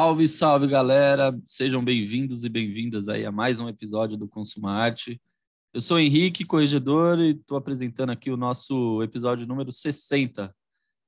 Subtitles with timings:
[0.00, 1.38] Salve, salve, galera!
[1.46, 5.20] Sejam bem-vindos e bem-vindas aí a mais um episódio do Consuma Arte.
[5.74, 10.56] Eu sou Henrique, corregedor, e estou apresentando aqui o nosso episódio número 60.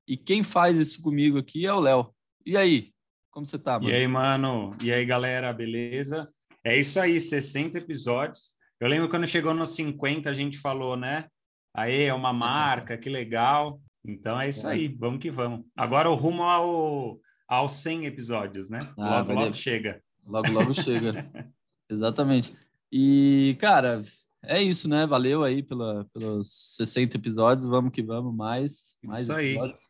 [0.06, 2.14] E quem faz isso comigo aqui é o Léo.
[2.44, 2.92] E aí,
[3.30, 3.90] como você tá, mano?
[3.90, 4.76] E aí, mano?
[4.82, 6.28] E aí, galera, beleza?
[6.62, 8.56] É isso aí, 60 episódios.
[8.78, 11.28] Eu lembro quando chegou nos 50, a gente falou, né?
[11.74, 13.80] Aí, é uma marca, que legal.
[14.04, 15.64] Então é isso aí, vamos que vamos.
[15.74, 17.18] Agora o rumo ao,
[17.52, 18.80] aos 100 episódios, né?
[18.96, 20.02] Ah, logo, logo chega.
[20.26, 21.12] Logo, logo chega.
[21.88, 22.54] Exatamente.
[22.90, 24.02] E, cara,
[24.42, 25.06] é isso, né?
[25.06, 27.68] Valeu aí pela, pelos 60 episódios.
[27.68, 29.80] Vamos que vamos, mais, mais isso episódios.
[29.80, 29.86] Aí.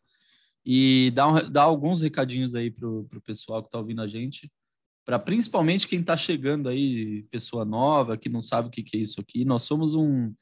[0.64, 4.50] E dá, um, dá alguns recadinhos aí pro, pro pessoal que tá ouvindo a gente.
[5.04, 9.00] Para principalmente quem está chegando aí, pessoa nova, que não sabe o que, que é
[9.00, 9.44] isso aqui.
[9.44, 10.34] Nós somos um,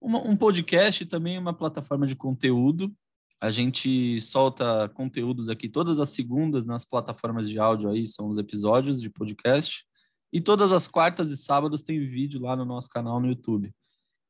[0.00, 2.92] uma, um podcast e também uma plataforma de conteúdo
[3.40, 8.38] a gente solta conteúdos aqui todas as segundas nas plataformas de áudio aí, são os
[8.38, 9.84] episódios de podcast.
[10.32, 13.72] E todas as quartas e sábados tem vídeo lá no nosso canal no YouTube.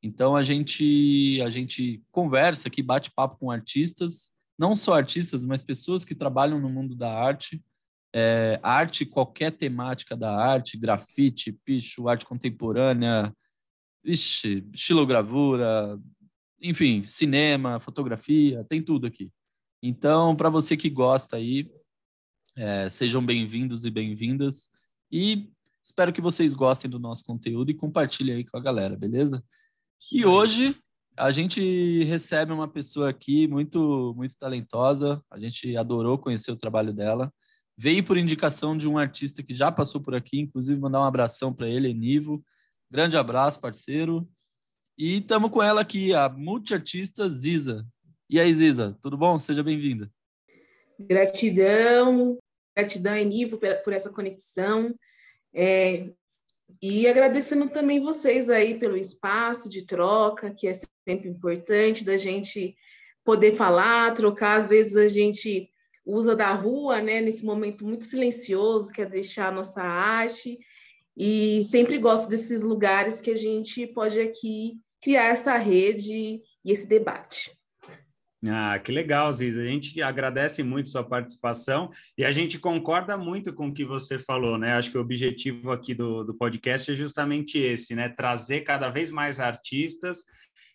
[0.03, 5.63] Então a gente a gente conversa aqui, bate papo com artistas, não só artistas, mas
[5.63, 7.63] pessoas que trabalham no mundo da arte.
[8.17, 13.35] É, arte, qualquer temática da arte, grafite, picho, arte contemporânea,
[14.05, 15.99] ixi, estilogravura,
[16.65, 19.31] enfim, cinema, fotografia, tem tudo aqui.
[19.83, 21.71] Então, para você que gosta aí,
[22.57, 24.71] é, sejam bem-vindos e bem-vindas.
[25.13, 25.51] E
[25.83, 29.45] espero que vocês gostem do nosso conteúdo e compartilhem aí com a galera, beleza?
[30.11, 30.75] E hoje
[31.19, 35.23] a gente recebe uma pessoa aqui muito, muito talentosa.
[35.31, 37.31] A gente adorou conhecer o trabalho dela.
[37.77, 41.53] Veio por indicação de um artista que já passou por aqui, inclusive mandar um abração
[41.53, 42.43] para ele, Enivo.
[42.91, 44.27] Grande abraço, parceiro.
[44.97, 47.85] E estamos com ela aqui, a multiartista Ziza.
[48.31, 49.37] E aí, Ziza, tudo bom?
[49.39, 50.09] Seja bem-vinda.
[51.01, 52.39] Gratidão,
[52.77, 54.95] gratidão, Enivo, por essa conexão.
[55.53, 56.11] É,
[56.81, 60.75] e agradecendo também vocês aí pelo espaço de troca, que é
[61.09, 62.77] sempre importante da gente
[63.25, 64.61] poder falar, trocar.
[64.61, 65.69] Às vezes a gente
[66.07, 70.57] usa da rua, né, nesse momento muito silencioso, que é deixar a nossa arte.
[71.17, 76.87] E sempre gosto desses lugares que a gente pode aqui criar essa rede e esse
[76.87, 77.53] debate.
[78.47, 79.61] Ah, que legal, Ziza.
[79.61, 84.19] A gente agradece muito sua participação e a gente concorda muito com o que você
[84.19, 84.73] falou, né?
[84.73, 88.09] Acho que o objetivo aqui do, do podcast é justamente esse, né?
[88.09, 90.25] Trazer cada vez mais artistas.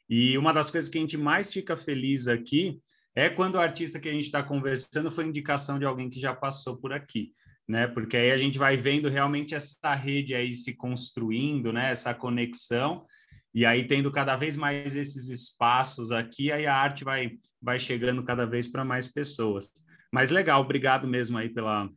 [0.07, 2.79] E uma das coisas que a gente mais fica feliz aqui
[3.15, 6.35] é quando o artista que a gente está conversando foi indicação de alguém que já
[6.35, 7.33] passou por aqui,
[7.67, 7.87] né?
[7.87, 11.91] Porque aí a gente vai vendo realmente essa rede aí se construindo, né?
[11.91, 13.05] Essa conexão.
[13.53, 18.23] E aí, tendo cada vez mais esses espaços aqui, aí a arte vai, vai chegando
[18.23, 19.71] cada vez para mais pessoas.
[20.11, 21.89] Mas legal, obrigado mesmo aí pela,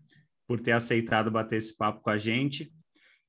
[0.46, 2.72] por ter aceitado bater esse papo com a gente.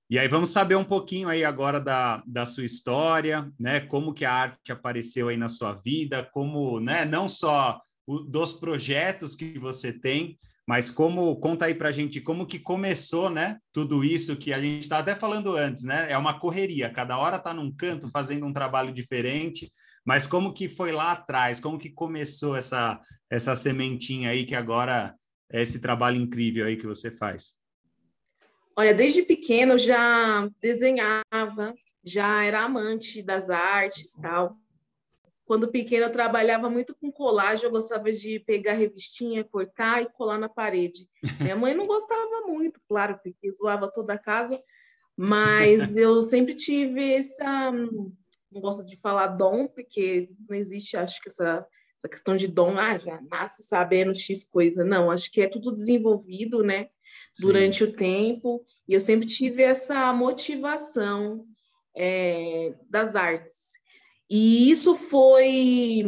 [0.09, 3.79] E aí vamos saber um pouquinho aí agora da, da sua história, né?
[3.79, 7.05] Como que a arte apareceu aí na sua vida, como, né?
[7.05, 10.37] Não só o, dos projetos que você tem,
[10.67, 13.57] mas como conta aí para a gente como que começou, né?
[13.73, 16.09] Tudo isso que a gente está até falando antes, né?
[16.09, 19.71] É uma correria, cada hora está num canto fazendo um trabalho diferente.
[20.05, 21.59] Mas como que foi lá atrás?
[21.59, 25.15] Como que começou essa essa sementinha aí que agora
[25.51, 27.55] é esse trabalho incrível aí que você faz?
[28.75, 34.57] Olha, desde pequeno eu já desenhava, já era amante das artes, tal.
[35.45, 40.37] Quando pequena, eu trabalhava muito com colagem, eu gostava de pegar revistinha, cortar e colar
[40.37, 41.07] na parede.
[41.39, 44.61] Minha mãe não gostava muito, claro, porque zoava toda a casa,
[45.17, 47.71] mas eu sempre tive essa.
[47.71, 51.65] Não gosto de falar dom, porque não existe, acho que essa,
[51.97, 54.85] essa questão de dom, ah, já nasce sabendo X coisa.
[54.85, 56.89] Não, acho que é tudo desenvolvido, né,
[57.33, 57.47] Sim.
[57.47, 61.45] durante o tempo, e eu sempre tive essa motivação
[61.95, 63.62] é, das artes.
[64.29, 66.03] E isso foi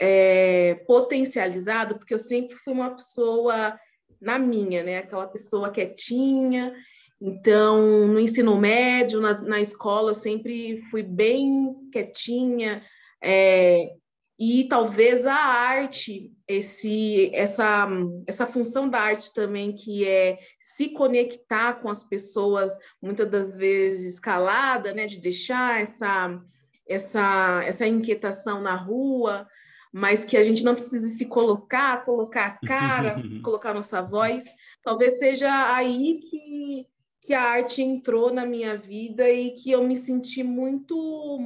[0.00, 3.78] é, potencializado porque eu sempre fui uma pessoa
[4.20, 4.98] na minha, né?
[4.98, 6.74] Aquela pessoa quietinha.
[7.20, 12.82] Então, no ensino médio, na, na escola, eu sempre fui bem quietinha.
[13.22, 13.90] É,
[14.38, 17.86] e talvez a arte, esse, essa,
[18.26, 22.72] essa função da arte também, que é se conectar com as pessoas,
[23.02, 25.06] muitas das vezes calada, né?
[25.06, 26.40] De deixar essa
[26.90, 29.46] essa, essa inquietação na rua,
[29.92, 34.44] mas que a gente não precisa se colocar, colocar a cara, colocar nossa voz.
[34.82, 36.86] Talvez seja aí que,
[37.22, 41.38] que a arte entrou na minha vida e que eu me senti muito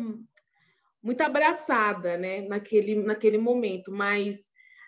[1.03, 4.39] muito abraçada, né, naquele, naquele momento, mas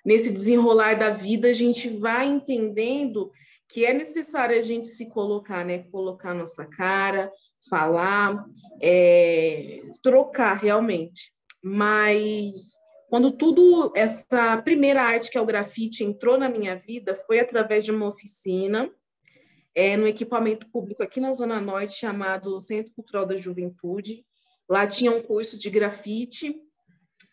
[0.02, 3.30] nesse desenrolar da vida, a gente vai entendendo
[3.68, 5.80] que é necessário a gente se colocar, né?
[5.90, 7.30] Colocar nossa cara,
[7.68, 8.44] falar,
[8.80, 11.32] é, trocar realmente.
[11.62, 12.76] Mas
[13.08, 17.84] quando tudo, essa primeira arte que é o grafite entrou na minha vida, foi através
[17.84, 18.90] de uma oficina
[19.74, 24.24] é, no equipamento público aqui na Zona Norte, chamado Centro Cultural da Juventude.
[24.68, 26.54] Lá tinha um curso de grafite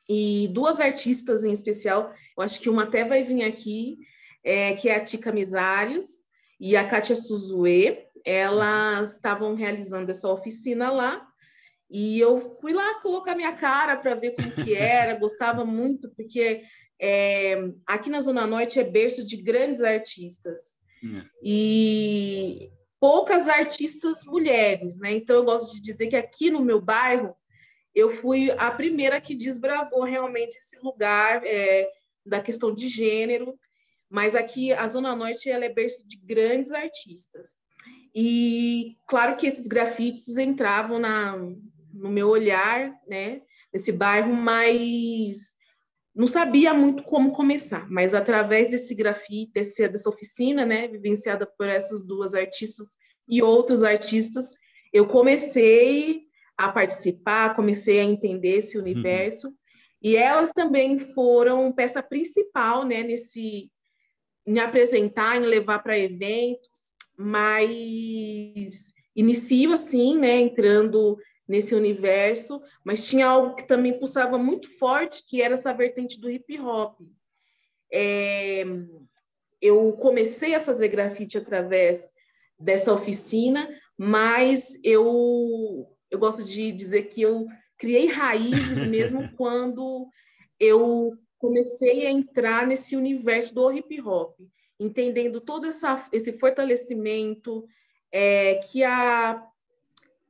[0.08, 3.98] e duas artistas em especial, eu acho que uma até vai vir aqui,
[4.44, 6.24] é, que é a Tica Misários,
[6.60, 11.28] e a Kátia Suzue, elas estavam realizando essa oficina lá,
[11.90, 16.64] e eu fui lá colocar minha cara para ver como que era, gostava muito, porque
[17.00, 20.80] é, aqui na Zona Norte é berço de grandes artistas.
[21.04, 21.26] É.
[21.44, 25.12] E poucas artistas mulheres, né?
[25.12, 27.36] Então eu gosto de dizer que aqui no meu bairro
[27.94, 31.88] eu fui a primeira que desbravou realmente esse lugar é,
[32.26, 33.54] da questão de gênero
[34.14, 37.58] mas aqui a Zona Norte ela é berço de grandes artistas.
[38.16, 41.36] E claro que esses grafites entravam na,
[41.94, 43.42] no meu olhar, né,
[43.74, 45.54] nesse bairro, mas
[46.16, 47.90] não sabia muito como começar.
[47.90, 52.88] Mas através desse grafite, desse, dessa oficina, né, vivenciada por essas duas artistas
[53.28, 54.56] e outros artistas,
[54.92, 56.24] eu comecei
[56.56, 58.84] a participar, comecei a entender esse uhum.
[58.84, 59.48] universo.
[59.48, 59.56] Uhum.
[60.04, 63.72] E elas também foram peça principal né, nesse,
[64.46, 66.83] me apresentar, em levar para eventos,
[67.18, 71.18] mas inicio assim, né, entrando
[71.48, 76.30] nesse universo, mas tinha algo que também pulsava muito forte, que era essa vertente do
[76.30, 77.00] hip hop.
[77.92, 78.64] É,
[79.62, 82.12] eu comecei a fazer grafite através
[82.60, 90.08] dessa oficina, mas eu, eu gosto de dizer que eu criei raízes mesmo quando
[90.60, 94.40] eu comecei a entrar nesse universo do hip hop,
[94.84, 97.66] entendendo todo essa, esse fortalecimento
[98.12, 99.42] é, que a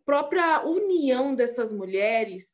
[0.06, 2.52] própria união dessas mulheres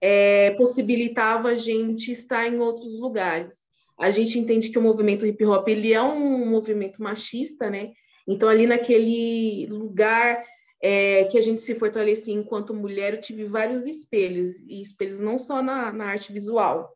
[0.00, 3.58] é, possibilitava a gente estar em outros lugares.
[3.98, 7.92] A gente entende que o movimento hip hop ele é um movimento machista, né?
[8.26, 10.42] Então ali naquele lugar
[10.82, 15.38] é, que a gente se fortalecia enquanto mulher, eu tive vários espelhos e espelhos não
[15.38, 16.90] só na, na arte visual,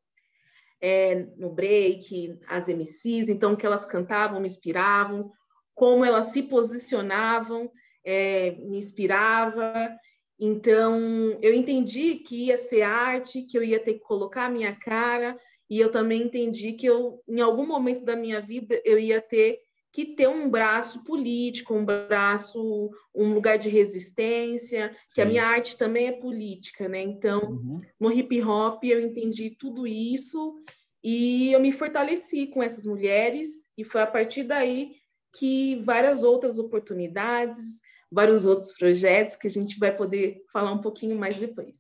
[0.87, 5.33] é, no break, as MCs, então, que elas cantavam, me inspiravam,
[5.75, 7.73] como elas se posicionavam,
[8.05, 9.91] é, me inspirava.
[10.39, 11.01] Então,
[11.41, 15.39] eu entendi que ia ser arte, que eu ia ter que colocar a minha cara,
[15.71, 19.61] e eu também entendi que eu, em algum momento da minha vida, eu ia ter
[19.91, 25.15] que ter um braço político, um braço, um lugar de resistência, Sim.
[25.15, 27.01] que a minha arte também é política, né?
[27.01, 27.81] Então, uhum.
[27.99, 30.61] no hip hop eu entendi tudo isso
[31.05, 34.93] e eu me fortaleci com essas mulheres e foi a partir daí
[35.39, 41.19] que várias outras oportunidades, vários outros projetos que a gente vai poder falar um pouquinho
[41.19, 41.77] mais depois.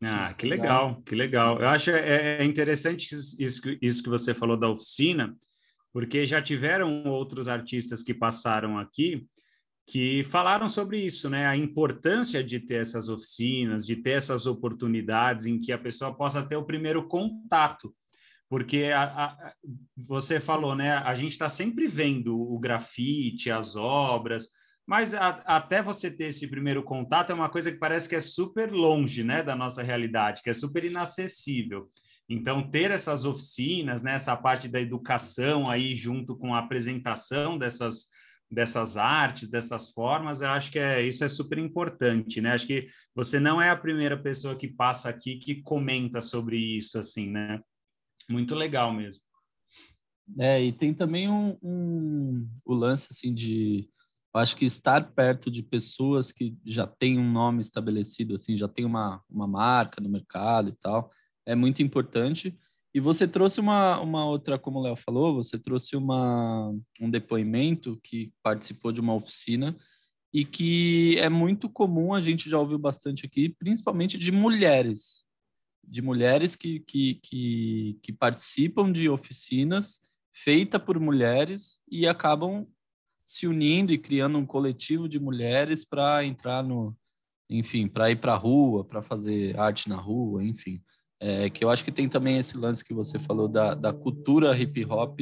[0.00, 1.60] Ah, que legal, que legal.
[1.60, 5.36] Eu acho é, é interessante isso, isso que você falou da oficina,
[5.92, 9.26] porque já tiveram outros artistas que passaram aqui
[9.86, 11.46] que falaram sobre isso, né?
[11.46, 16.42] A importância de ter essas oficinas, de ter essas oportunidades em que a pessoa possa
[16.42, 17.94] ter o primeiro contato.
[18.52, 19.52] Porque a, a,
[19.96, 20.96] você falou, né?
[20.98, 24.48] A gente está sempre vendo o grafite, as obras,
[24.86, 28.20] mas a, até você ter esse primeiro contato é uma coisa que parece que é
[28.20, 31.90] super longe, né, da nossa realidade, que é super inacessível.
[32.28, 38.08] Então, ter essas oficinas, né, essa parte da educação aí junto com a apresentação dessas,
[38.50, 42.52] dessas artes, dessas formas, eu acho que é, isso é super importante, né?
[42.52, 46.98] Acho que você não é a primeira pessoa que passa aqui que comenta sobre isso,
[46.98, 47.58] assim, né?
[48.28, 49.22] Muito legal mesmo.
[50.38, 53.88] É, e tem também um, um o lance, assim, de...
[54.34, 58.66] Eu acho que estar perto de pessoas que já têm um nome estabelecido, assim, já
[58.66, 61.10] tem uma, uma marca no mercado e tal,
[61.44, 62.56] é muito importante.
[62.94, 67.98] E você trouxe uma, uma outra, como o Léo falou, você trouxe uma, um depoimento
[68.02, 69.76] que participou de uma oficina
[70.32, 75.26] e que é muito comum, a gente já ouviu bastante aqui, principalmente de mulheres,
[75.92, 80.00] de mulheres que, que, que, que participam de oficinas
[80.32, 82.66] feitas por mulheres e acabam
[83.26, 86.96] se unindo e criando um coletivo de mulheres para entrar no,
[87.50, 90.82] enfim, para ir para a rua, para fazer arte na rua, enfim.
[91.20, 94.58] É, que eu acho que tem também esse lance que você falou da, da cultura
[94.58, 95.20] hip hop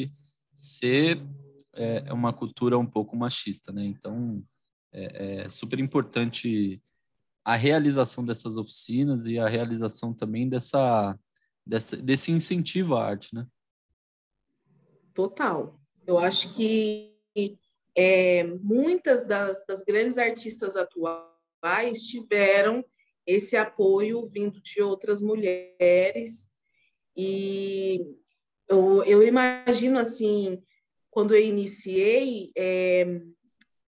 [0.54, 1.20] ser
[1.74, 3.84] é, uma cultura um pouco machista, né?
[3.84, 4.40] Então
[4.92, 6.80] é, é, super importante
[7.44, 11.18] a realização dessas oficinas e a realização também dessa,
[11.66, 13.46] dessa desse incentivo à arte, né?
[15.14, 15.80] Total.
[16.06, 17.16] Eu acho que
[17.96, 22.84] é, muitas das, das grandes artistas atuais tiveram
[23.26, 26.50] esse apoio vindo de outras mulheres
[27.16, 28.16] e
[28.68, 30.62] eu, eu imagino assim,
[31.10, 33.04] quando eu iniciei, é,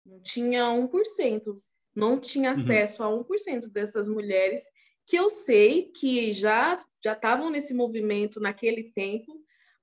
[0.06, 1.62] não tinha 1%,
[2.00, 2.60] não tinha uhum.
[2.60, 3.20] acesso uhum.
[3.20, 4.62] a 1% dessas mulheres
[5.06, 9.34] que eu sei que já já estavam nesse movimento naquele tempo,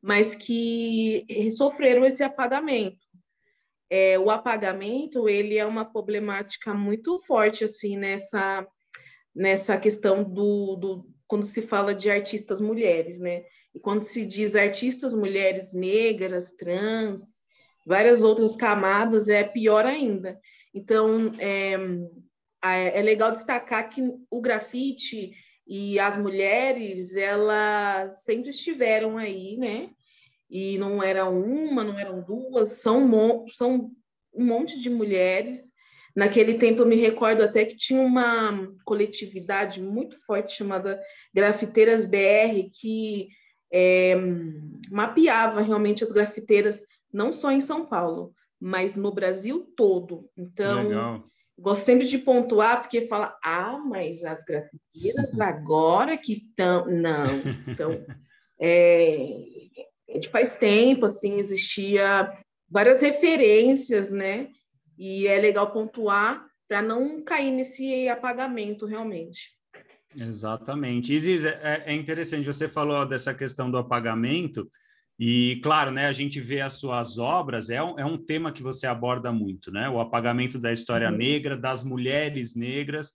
[0.01, 3.05] mas que sofreram esse apagamento.
[3.91, 8.67] É, o apagamento ele é uma problemática muito forte assim nessa
[9.35, 13.45] nessa questão do, do quando se fala de artistas mulheres, né?
[13.75, 17.23] E quando se diz artistas mulheres negras, trans,
[17.87, 20.39] várias outras camadas, é pior ainda.
[20.75, 21.79] Então, é,
[22.99, 25.33] é legal destacar que o grafite
[25.67, 29.91] e as mulheres, elas sempre estiveram aí, né?
[30.51, 33.91] E não era uma, não eram duas, são, são
[34.35, 35.73] um monte de mulheres.
[36.15, 41.01] Naquele tempo, eu me recordo até que tinha uma coletividade muito forte chamada
[41.35, 43.29] Grafiteiras BR, que
[43.73, 44.15] é,
[44.91, 46.81] mapeava realmente as grafiteiras,
[47.17, 50.29] não só em São Paulo, mas no Brasil todo.
[50.37, 51.25] Então, Legal.
[51.59, 56.85] gosto sempre de pontuar, porque fala, ah, mas as grafiteiras agora que estão.
[56.87, 57.25] Não.
[57.67, 58.05] Então,
[58.61, 59.17] é,
[60.09, 62.31] é de faz tempo, assim, existia
[62.69, 64.49] várias referências, né?
[64.99, 69.57] E é legal pontuar para não cair nesse apagamento realmente.
[70.15, 71.15] Exatamente.
[71.15, 74.69] Isis, é, é interessante, você falou dessa questão do apagamento,
[75.19, 78.63] e, claro, né, a gente vê as suas obras, é um, é um tema que
[78.63, 79.89] você aborda muito, né?
[79.89, 81.17] O apagamento da história uhum.
[81.17, 83.13] negra, das mulheres negras.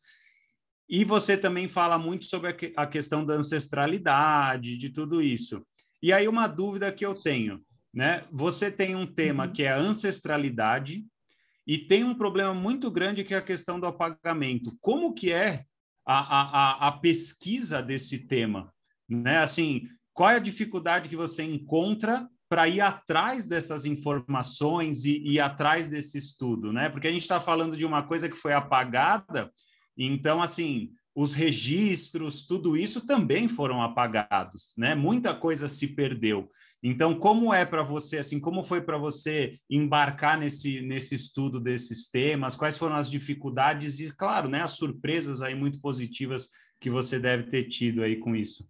[0.90, 5.64] E você também fala muito sobre a, a questão da ancestralidade, de tudo isso.
[6.02, 7.62] E aí, uma dúvida que eu tenho,
[7.94, 8.26] né?
[8.32, 9.54] Você tem um tema uhum.
[9.54, 11.06] que é a ancestralidade
[11.68, 14.76] e tem um problema muito grande que é a questão do apagamento.
[14.82, 15.66] Como que é
[16.04, 18.74] a, a, a pesquisa desse tema,
[19.08, 19.38] né?
[19.38, 19.88] Assim,
[20.22, 26.16] qual é a dificuldade que você encontra para ir atrás dessas informações e atrás desse
[26.16, 26.90] estudo, né?
[26.90, 29.52] Porque a gente está falando de uma coisa que foi apagada,
[29.98, 34.94] então, assim, os registros, tudo isso também foram apagados, né?
[34.94, 36.52] Muita coisa se perdeu.
[36.84, 42.12] Então, como é para você, assim, como foi para você embarcar nesse, nesse estudo desses
[42.12, 42.56] temas?
[42.56, 46.48] Quais foram as dificuldades e, claro, né, as surpresas aí muito positivas
[46.80, 48.70] que você deve ter tido aí com isso?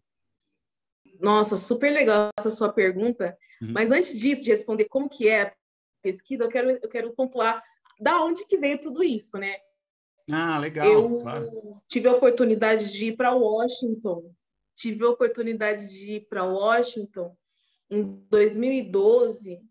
[1.22, 3.38] Nossa, super legal essa sua pergunta.
[3.62, 3.72] Uhum.
[3.74, 5.54] Mas antes disso, de responder como que é a
[6.02, 7.64] pesquisa, eu quero, eu quero pontuar
[8.00, 9.56] da onde que veio tudo isso, né?
[10.32, 10.88] Ah, legal.
[10.88, 11.82] Eu claro.
[11.88, 14.34] tive a oportunidade de ir para Washington.
[14.76, 17.36] Tive a oportunidade de ir para Washington
[17.90, 19.62] em 2012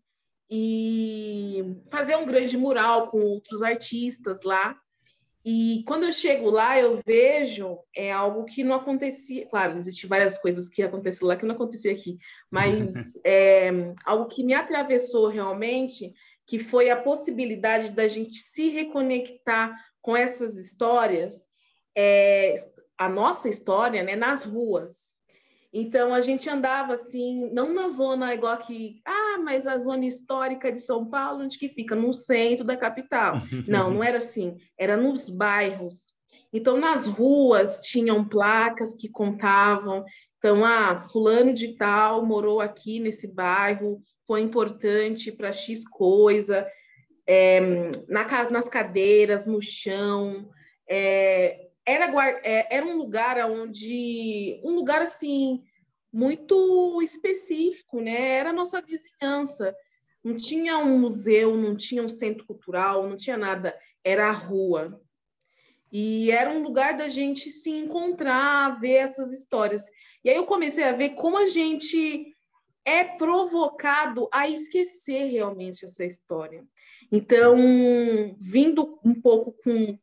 [0.49, 4.79] e fazer um grande mural com outros artistas lá.
[5.43, 9.47] E quando eu chego lá, eu vejo é algo que não acontecia.
[9.47, 12.17] Claro, existem várias coisas que acontecem lá que não acontecia aqui,
[12.49, 12.93] mas
[13.25, 13.71] é
[14.05, 16.13] algo que me atravessou realmente,
[16.45, 21.35] que foi a possibilidade da gente se reconectar com essas histórias,
[21.95, 22.55] é,
[22.97, 25.10] a nossa história, né, nas ruas.
[25.73, 30.71] Então a gente andava assim, não na zona igual aqui, ah, mas a zona histórica
[30.71, 31.95] de São Paulo, onde que fica?
[31.95, 33.35] No centro da capital.
[33.67, 36.11] Não, não era assim, era nos bairros.
[36.51, 40.03] Então nas ruas tinham placas que contavam,
[40.41, 46.67] então, ah, fulano de tal morou aqui nesse bairro, foi importante para X coisa,
[47.27, 47.61] é,
[48.07, 50.49] na, nas cadeiras, no chão,
[50.89, 52.05] é, era,
[52.43, 55.63] é, era um lugar onde um lugar assim
[56.11, 58.37] muito específico, né?
[58.37, 59.75] Era a nossa vizinhança.
[60.23, 63.77] Não tinha um museu, não tinha um centro cultural, não tinha nada.
[64.03, 65.01] Era a rua.
[65.91, 69.83] E era um lugar da gente se encontrar, ver essas histórias.
[70.23, 72.35] E aí eu comecei a ver como a gente
[72.85, 76.63] é provocado a esquecer realmente essa história.
[77.11, 77.57] Então,
[78.37, 79.97] vindo um pouco com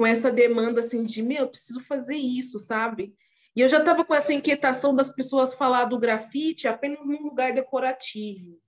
[0.00, 3.14] com essa demanda assim de meu, eu preciso fazer isso, sabe?
[3.54, 7.52] E eu já estava com essa inquietação das pessoas falar do grafite apenas num lugar
[7.52, 8.58] decorativo.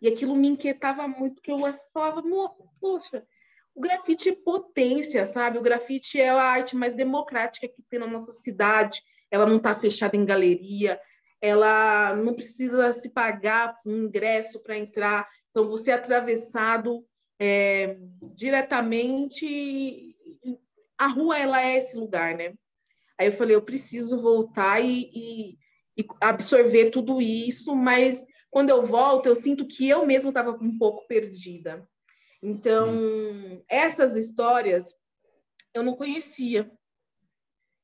[0.00, 1.58] E aquilo me inquietava muito, que eu
[1.92, 2.22] falava,
[2.80, 3.26] poxa,
[3.74, 5.58] o grafite é potência, sabe?
[5.58, 9.02] O grafite é a arte mais democrática que tem na nossa cidade.
[9.32, 10.96] Ela não está fechada em galeria,
[11.40, 15.28] ela não precisa se pagar um ingresso para entrar.
[15.50, 17.04] Então, você é atravessado
[17.36, 17.96] é,
[18.36, 20.12] diretamente
[21.02, 22.54] a rua ela é esse lugar, né?
[23.18, 25.58] Aí eu falei, eu preciso voltar e, e,
[25.96, 30.78] e absorver tudo isso, mas quando eu volto, eu sinto que eu mesmo estava um
[30.78, 31.88] pouco perdida.
[32.42, 34.84] Então, essas histórias
[35.74, 36.70] eu não conhecia.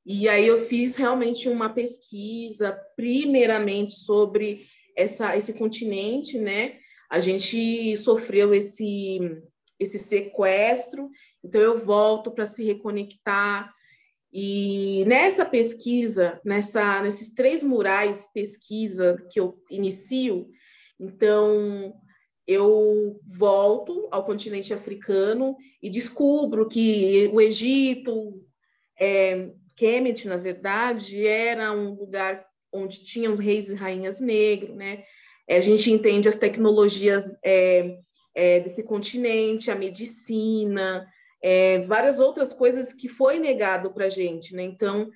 [0.05, 6.79] E aí eu fiz realmente uma pesquisa, primeiramente sobre essa, esse continente, né?
[7.11, 9.19] A gente sofreu esse,
[9.79, 11.11] esse sequestro,
[11.43, 13.73] então eu volto para se reconectar.
[14.33, 20.49] E nessa pesquisa, nessa, nesses três murais pesquisa que eu inicio,
[21.01, 21.95] então
[22.47, 28.43] eu volto ao continente africano e descubro que o Egito,
[28.99, 35.05] é, Kemet, na verdade, era um lugar onde tinham reis e rainhas negros, né?
[35.47, 37.99] É, a gente entende as tecnologias é,
[38.35, 41.07] é, desse continente, a medicina,
[41.43, 44.63] é, várias outras coisas que foi negado para a gente, né?
[44.63, 45.11] Então,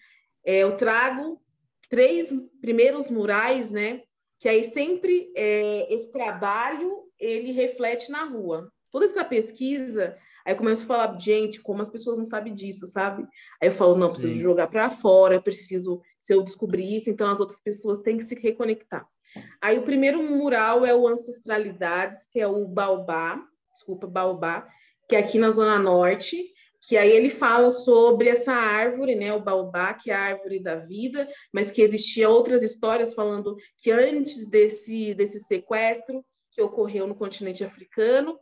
[0.44, 1.40] é, eu trago
[1.88, 4.02] três primeiros murais, né?
[4.38, 8.70] Que aí sempre é, esse trabalho ele reflete na rua.
[8.90, 12.86] Toda essa pesquisa Aí eu começo a falar, gente, como as pessoas não sabem disso,
[12.86, 13.26] sabe?
[13.60, 14.40] Aí eu falo, não, eu preciso Sim.
[14.40, 18.34] jogar para fora, preciso, se eu descobrir isso, então as outras pessoas têm que se
[18.34, 19.06] reconectar.
[19.60, 23.40] Aí o primeiro mural é o Ancestralidades, que é o Baobá,
[23.72, 24.66] desculpa, Baobá,
[25.12, 26.42] que é aqui na Zona Norte,
[26.80, 30.76] que aí ele fala sobre essa árvore, né, o baobá, que é a árvore da
[30.76, 37.14] vida, mas que existia outras histórias falando que antes desse, desse sequestro que ocorreu no
[37.14, 38.38] continente africano,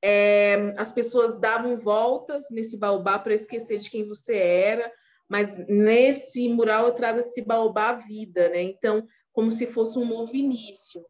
[0.00, 4.92] é, as pessoas davam voltas nesse baobá para esquecer de quem você era,
[5.28, 8.62] mas nesse mural eu trago esse baobá vida, né?
[8.62, 11.04] Então, como se fosse um novo início.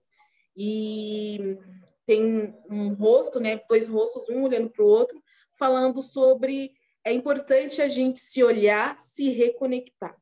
[0.57, 1.59] E
[2.07, 3.61] tem um rosto, né?
[3.69, 5.23] Dois rostos, um olhando para o outro,
[5.59, 6.73] falando sobre
[7.05, 10.17] é importante a gente se olhar, se reconectar.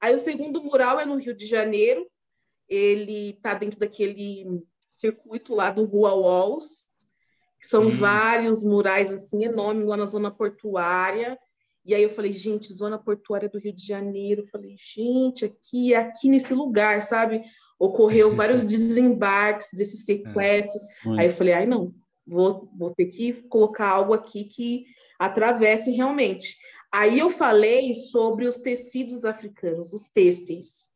[0.00, 2.06] Aí o segundo mural é no Rio de Janeiro,
[2.68, 6.88] ele está dentro daquele circuito lá do Rua Walls,
[7.60, 7.96] são Sim.
[7.96, 11.38] vários murais assim enormes lá na zona portuária.
[11.84, 14.42] E aí eu falei, gente, zona portuária do Rio de Janeiro.
[14.42, 17.42] Eu falei, gente, aqui, aqui nesse lugar, sabe?
[17.84, 20.82] Ocorreu vários desembarques desses é, sequestros.
[21.06, 21.92] É, aí eu falei, ai não,
[22.26, 24.86] vou, vou ter que colocar algo aqui que
[25.18, 26.56] atravesse realmente.
[26.90, 30.90] Aí eu falei sobre os tecidos africanos, os têxteis.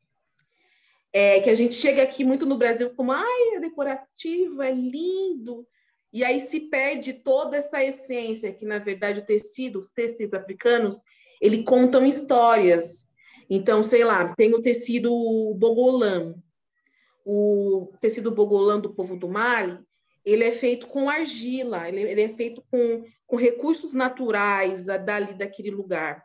[1.12, 5.66] É, que a gente chega aqui muito no Brasil como, ai, é decorativo, é lindo.
[6.12, 10.96] E aí se perde toda essa essência, que na verdade o tecido, os tecidos africanos,
[11.40, 13.06] ele contam histórias.
[13.48, 15.10] Então, sei lá, tem o tecido
[15.54, 16.34] bogolã.
[17.28, 19.80] O tecido bogolã do povo do Mali,
[20.24, 25.72] ele é feito com argila, ele, ele é feito com, com recursos naturais dali daquele
[25.72, 26.24] lugar.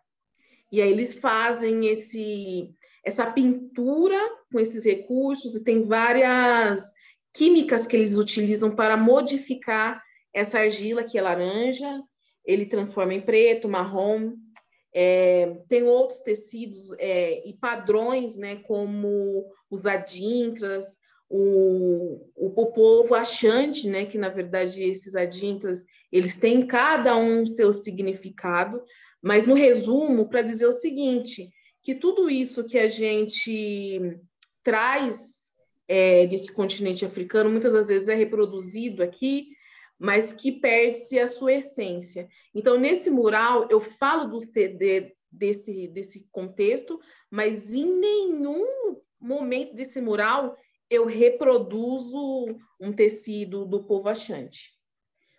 [0.71, 2.71] E aí eles fazem esse
[3.03, 4.19] essa pintura
[4.51, 6.93] com esses recursos e tem várias
[7.33, 9.99] químicas que eles utilizam para modificar
[10.31, 12.01] essa argila que é laranja,
[12.45, 14.33] ele transforma em preto, marrom.
[14.93, 20.85] É, tem outros tecidos é, e padrões, né, como os adinkras,
[21.29, 27.45] o, o, o povo achante, né, que na verdade esses adinkras, eles têm cada um
[27.45, 28.83] seu significado,
[29.21, 31.49] mas no resumo, para dizer o seguinte,
[31.81, 34.19] que tudo isso que a gente
[34.63, 35.19] traz
[35.87, 39.47] é, desse continente africano, muitas das vezes é reproduzido aqui,
[40.01, 42.27] mas que perde-se a sua essência.
[42.55, 50.01] Então, nesse mural, eu falo do, de, desse, desse contexto, mas em nenhum momento desse
[50.01, 50.57] mural
[50.89, 52.47] eu reproduzo
[52.79, 54.71] um tecido do povo achante.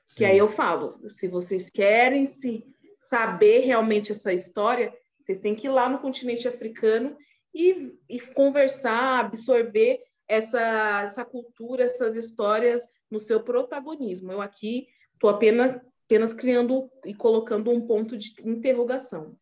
[0.06, 0.18] Sim.
[0.18, 2.64] Que aí eu falo, se vocês querem se
[3.00, 7.16] saber realmente essa história, vocês têm que ir lá no continente africano
[7.52, 9.98] e, e conversar, absorver
[10.28, 14.32] essa, essa cultura, essas histórias no seu protagonismo.
[14.32, 19.36] Eu aqui estou apenas, apenas criando e colocando um ponto de interrogação.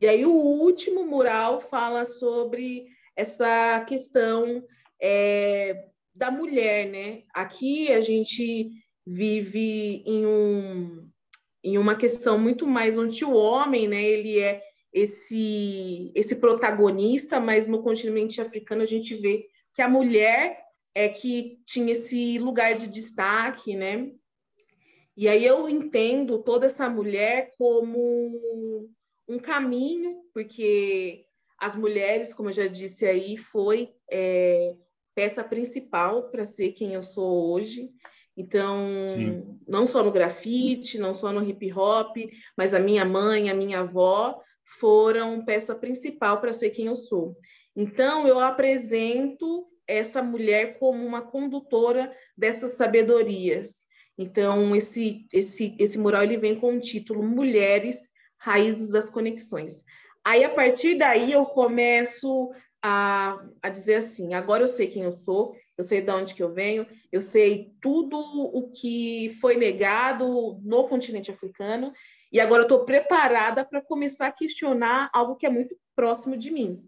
[0.00, 4.64] E aí o último mural fala sobre essa questão
[5.00, 7.22] é, da mulher, né?
[7.32, 8.70] Aqui a gente
[9.06, 11.08] vive em, um,
[11.62, 14.02] em uma questão muito mais onde o homem, né?
[14.02, 14.60] Ele é
[14.92, 21.58] esse esse protagonista, mas no continente africano a gente vê que a mulher é que
[21.66, 24.12] tinha esse lugar de destaque, né?
[25.16, 28.88] E aí eu entendo toda essa mulher como
[29.28, 31.24] um caminho, porque
[31.58, 34.74] as mulheres, como eu já disse aí, foi é,
[35.14, 37.90] peça principal para ser quem eu sou hoje.
[38.36, 39.58] Então, Sim.
[39.66, 42.16] não só no grafite, não só no hip hop,
[42.56, 44.40] mas a minha mãe, a minha avó
[44.80, 47.36] foram peça principal para ser quem eu sou.
[47.76, 53.84] Então, eu apresento essa mulher como uma condutora dessas sabedorias.
[54.16, 59.82] Então, esse, esse, esse mural ele vem com o título Mulheres, Raízes das Conexões.
[60.24, 65.12] Aí, a partir daí, eu começo a, a dizer assim: agora eu sei quem eu
[65.12, 70.60] sou, eu sei de onde que eu venho, eu sei tudo o que foi negado
[70.62, 71.92] no continente africano,
[72.30, 76.50] e agora eu estou preparada para começar a questionar algo que é muito próximo de
[76.50, 76.82] mim.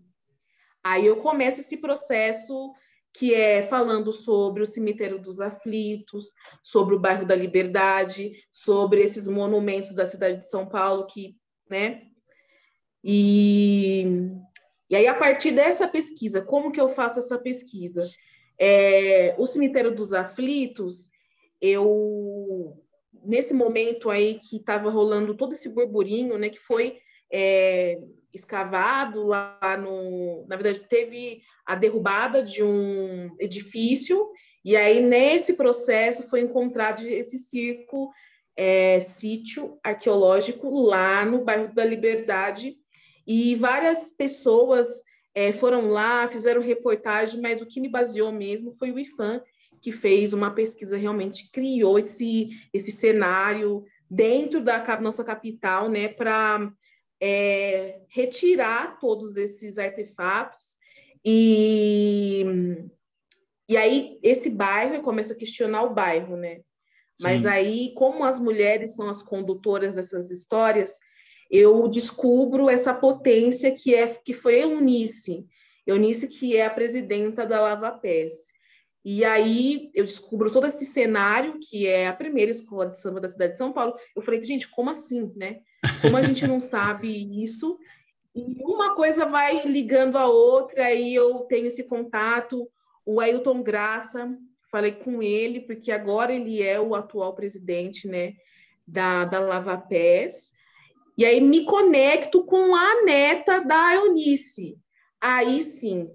[0.85, 2.73] Aí eu começo esse processo
[3.19, 6.27] que é falando sobre o cemitério dos aflitos,
[6.63, 11.35] sobre o bairro da Liberdade, sobre esses monumentos da cidade de São Paulo que,
[11.69, 12.03] né?
[13.03, 14.05] E,
[14.91, 18.07] e aí a partir dessa pesquisa, como que eu faço essa pesquisa?
[18.59, 21.11] É, o cemitério dos aflitos,
[21.61, 22.83] eu
[23.25, 26.99] nesse momento aí que estava rolando todo esse burburinho, né, que foi
[27.33, 27.99] é,
[28.37, 30.47] escavado lá no.
[30.49, 34.31] Na verdade, teve a derrubada de um edifício,
[34.65, 38.13] e aí nesse processo foi encontrado esse circo
[38.57, 42.77] é, sítio arqueológico lá no bairro da Liberdade,
[43.27, 44.87] e várias pessoas
[45.35, 49.43] é, foram lá, fizeram reportagem, mas o que me baseou mesmo foi o IFAM,
[49.83, 56.73] que fez uma pesquisa, realmente criou esse, esse cenário dentro da nossa capital, né, para
[57.21, 60.79] é, retirar todos esses artefatos
[61.25, 62.45] e,
[63.69, 66.61] e aí esse bairro começa a questionar o bairro, né?
[67.21, 67.49] Mas Sim.
[67.49, 70.93] aí, como as mulheres são as condutoras dessas histórias,
[71.51, 75.47] eu descubro essa potência que é que foi Eunice,
[75.87, 78.33] Eunice que é a presidenta da Lava Pés.
[79.09, 83.29] E aí eu descubro todo esse cenário, que é a primeira escola de samba da
[83.29, 83.95] cidade de São Paulo.
[84.17, 85.61] Eu falei, gente, como assim, né?
[86.03, 87.07] Como a gente não sabe
[87.41, 87.79] isso?
[88.35, 92.69] E uma coisa vai ligando a outra, aí eu tenho esse contato.
[93.05, 94.37] O Ailton Graça,
[94.73, 98.33] falei com ele, porque agora ele é o atual presidente, né,
[98.85, 100.53] da, da Lava Pés.
[101.17, 104.77] E aí me conecto com a neta da Eunice.
[105.21, 106.11] Aí sim,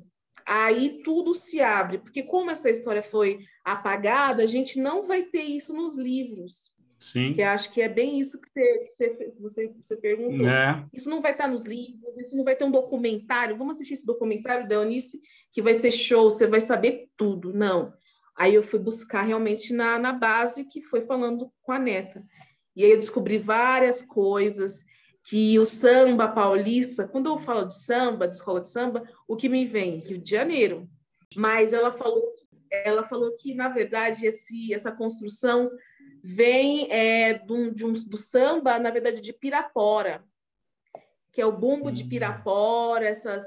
[0.45, 5.43] aí tudo se abre, porque como essa história foi apagada, a gente não vai ter
[5.43, 6.71] isso nos livros.
[7.01, 7.33] Sim.
[7.33, 10.47] Que acho que é bem isso que você, você, você, perguntou.
[10.47, 10.85] É.
[10.93, 13.57] Isso não vai estar nos livros, isso não vai ter um documentário.
[13.57, 15.19] Vamos assistir esse documentário da Eunice,
[15.51, 17.51] que vai ser show, você vai saber tudo.
[17.51, 17.91] Não.
[18.37, 22.23] Aí eu fui buscar realmente na, na base que foi falando com a neta.
[22.75, 24.83] E aí eu descobri várias coisas
[25.23, 29.47] que o samba paulista, quando eu falo de samba, de escola de samba, o que
[29.47, 29.99] me vem?
[29.99, 30.89] Rio de Janeiro.
[31.35, 32.21] Mas ela falou,
[32.71, 35.69] ela falou que, na verdade, esse, essa construção
[36.23, 40.23] vem é, do, de um, do samba, na verdade, de Pirapora,
[41.31, 42.09] que é o bumbo de hum.
[42.09, 43.45] Pirapora, essas,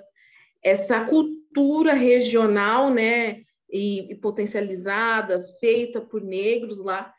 [0.63, 7.14] essa cultura regional, né, e, e potencializada, feita por negros lá,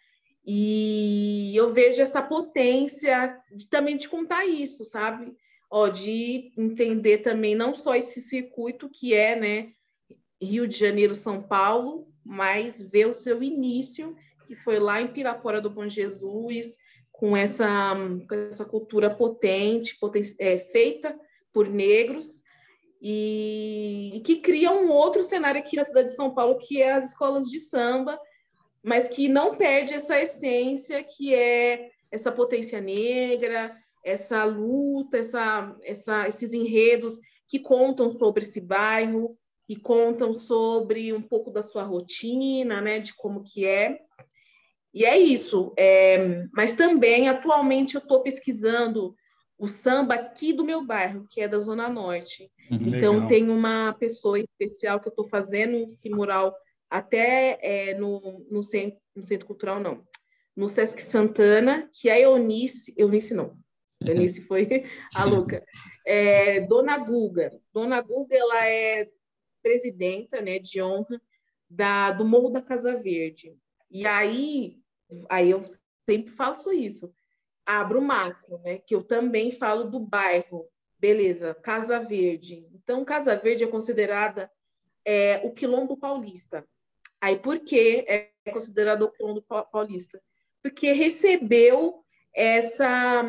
[0.46, 5.36] e eu vejo essa potência de, também de contar isso, sabe?
[5.72, 9.72] Ó, de entender também não só esse circuito que é, né,
[10.40, 15.60] Rio de Janeiro, São Paulo, mas ver o seu início, que foi lá em Pirapora
[15.60, 16.78] do Bom Jesus,
[17.12, 17.96] com essa,
[18.28, 21.18] com essa cultura potente, poten é, feita
[21.52, 22.44] por negros,
[23.02, 26.94] e, e que cria um outro cenário aqui na cidade de São Paulo, que é
[26.94, 28.20] as escolas de samba,
[28.86, 36.28] mas que não perde essa essência que é essa potência negra, essa luta, essa, essa,
[36.28, 39.36] esses enredos que contam sobre esse bairro,
[39.68, 44.00] que contam sobre um pouco da sua rotina, né, de como que é.
[44.94, 45.74] E é isso.
[45.78, 49.16] É, mas também, atualmente, eu estou pesquisando
[49.58, 52.52] o samba aqui do meu bairro, que é da Zona Norte.
[52.70, 53.28] Uhum, então, legal.
[53.28, 56.56] tem uma pessoa especial que eu estou fazendo esse mural
[56.90, 60.06] até é, no, no, centro, no Centro Cultural, não,
[60.56, 63.58] no Sesc Santana, que é Eunice, Eunice não,
[64.02, 65.64] Eunice foi a louca,
[66.06, 67.54] é, Dona Guga.
[67.74, 69.10] Dona Guga, ela é
[69.62, 71.20] presidenta, né, de honra
[71.70, 73.58] da, do Morro da Casa Verde.
[73.90, 74.80] E aí,
[75.30, 75.64] aí eu
[76.08, 77.12] sempre faço isso,
[77.66, 80.68] abro o macro, né, que eu também falo do bairro,
[81.00, 82.68] beleza, Casa Verde.
[82.74, 84.52] Então, Casa Verde é considerada
[85.04, 86.68] é, o quilombo paulista.
[87.22, 90.22] Aí, por que é considerado o quilombo paulista?
[90.62, 93.24] Porque recebeu essa,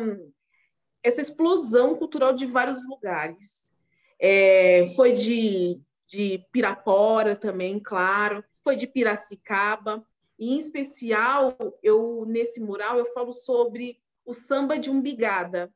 [1.01, 3.69] essa explosão cultural de vários lugares.
[4.19, 10.05] É, foi de, de Pirapora também, claro, foi de Piracicaba.
[10.37, 15.73] E, em especial, eu nesse mural eu falo sobre o samba de Umbigada,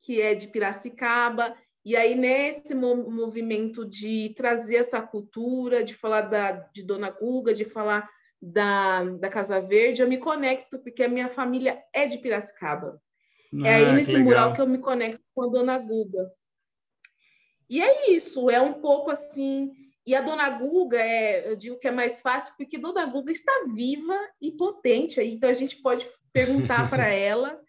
[0.00, 6.50] que é de Piracicaba, E aí, nesse movimento de trazer essa cultura, de falar da,
[6.50, 8.10] de Dona Guga, de falar
[8.42, 13.00] da, da Casa Verde, eu me conecto, porque a minha família é de Piracicaba.
[13.62, 16.28] Ah, é aí nesse mural que eu me conecto com a Dona Guga.
[17.70, 19.72] E é isso, é um pouco assim.
[20.04, 23.52] E a Dona Guga, é, eu digo que é mais fácil, porque Dona Guga está
[23.72, 27.60] viva e potente, então a gente pode perguntar para ela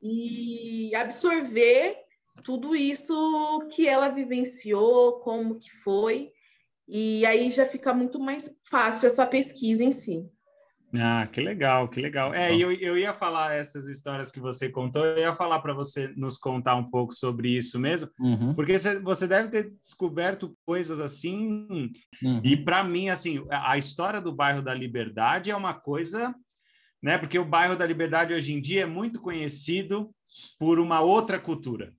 [0.00, 2.05] e absorver
[2.44, 6.30] tudo isso que ela vivenciou, como que foi,
[6.88, 10.24] e aí já fica muito mais fácil essa pesquisa em si.
[10.94, 12.32] Ah, que legal, que legal.
[12.32, 16.08] É, eu, eu ia falar essas histórias que você contou, eu ia falar para você
[16.16, 18.54] nos contar um pouco sobre isso mesmo, uhum.
[18.54, 21.66] porque você deve ter descoberto coisas assim,
[22.22, 22.40] uhum.
[22.42, 26.34] e para mim, assim, a história do bairro da Liberdade é uma coisa,
[27.02, 27.18] né?
[27.18, 30.10] Porque o bairro da Liberdade hoje em dia é muito conhecido
[30.58, 31.92] por uma outra cultura.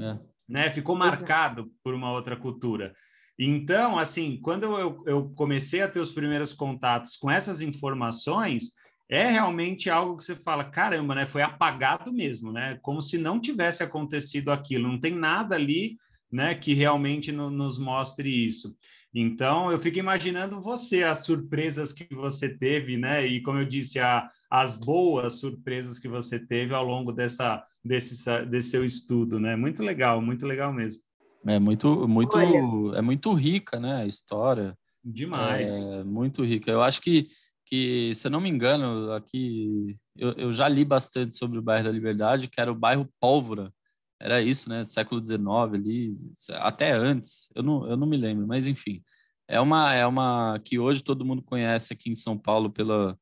[0.00, 0.18] É.
[0.48, 0.70] Né?
[0.70, 0.98] Ficou é.
[0.98, 2.94] marcado por uma outra cultura.
[3.38, 8.72] Então, assim, quando eu, eu comecei a ter os primeiros contatos com essas informações,
[9.08, 11.26] é realmente algo que você fala, caramba, né?
[11.26, 12.78] Foi apagado mesmo, né?
[12.80, 14.88] Como se não tivesse acontecido aquilo.
[14.88, 15.98] Não tem nada ali,
[16.30, 16.54] né?
[16.54, 18.76] Que realmente no, nos mostre isso.
[19.12, 23.26] Então, eu fico imaginando você, as surpresas que você teve, né?
[23.26, 28.44] E como eu disse, a, as boas surpresas que você teve ao longo dessa desse,
[28.46, 29.54] desse seu estudo, né?
[29.54, 31.02] Muito legal, muito legal mesmo.
[31.46, 32.98] É muito, muito, Olha.
[32.98, 34.02] é muito rica, né?
[34.02, 34.76] A história.
[35.04, 35.70] Demais.
[35.70, 36.70] É muito rica.
[36.70, 37.28] Eu acho que,
[37.66, 41.84] que se eu não me engano, aqui eu, eu já li bastante sobre o bairro
[41.84, 43.70] da Liberdade, que era o bairro Pólvora.
[44.18, 44.84] Era isso, né?
[44.84, 45.44] Século XIX
[45.74, 46.16] ali,
[46.54, 47.50] até antes.
[47.54, 49.02] Eu não, eu não me lembro, mas enfim.
[49.46, 53.18] É uma, é uma que hoje todo mundo conhece aqui em São Paulo pela,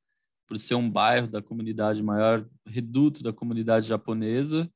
[0.53, 4.71] por ser um bairro da comunidade maior, reduto da comunidade japonesa,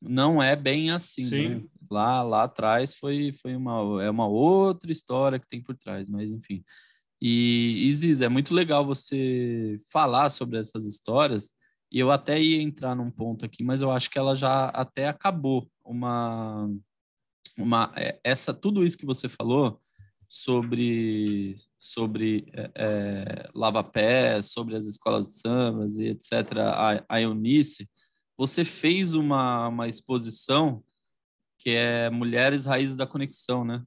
[0.00, 1.48] não é bem assim.
[1.48, 1.64] Né?
[1.90, 6.30] Lá, lá atrás foi, foi uma, é uma outra história que tem por trás, mas
[6.30, 6.62] enfim.
[7.20, 11.54] E, Isis, é muito legal você falar sobre essas histórias,
[11.90, 15.08] e eu até ia entrar num ponto aqui, mas eu acho que ela já até
[15.08, 15.68] acabou.
[15.84, 16.70] Uma,
[17.58, 19.80] uma, é, essa, tudo isso que você falou
[20.28, 27.88] sobre, sobre é, é, lava-pé, sobre as escolas de sambas e etc., a, a Eunice,
[28.36, 30.82] você fez uma, uma exposição
[31.58, 33.84] que é Mulheres Raízes da Conexão, né?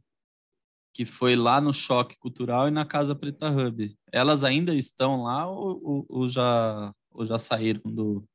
[0.93, 3.95] Que foi lá no Choque Cultural e na Casa Preta Hub.
[4.11, 8.27] Elas ainda estão lá ou, ou, ou já, ou já saíram do,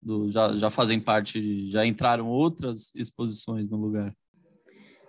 [0.00, 4.14] do já, já fazem parte, já entraram outras exposições no lugar?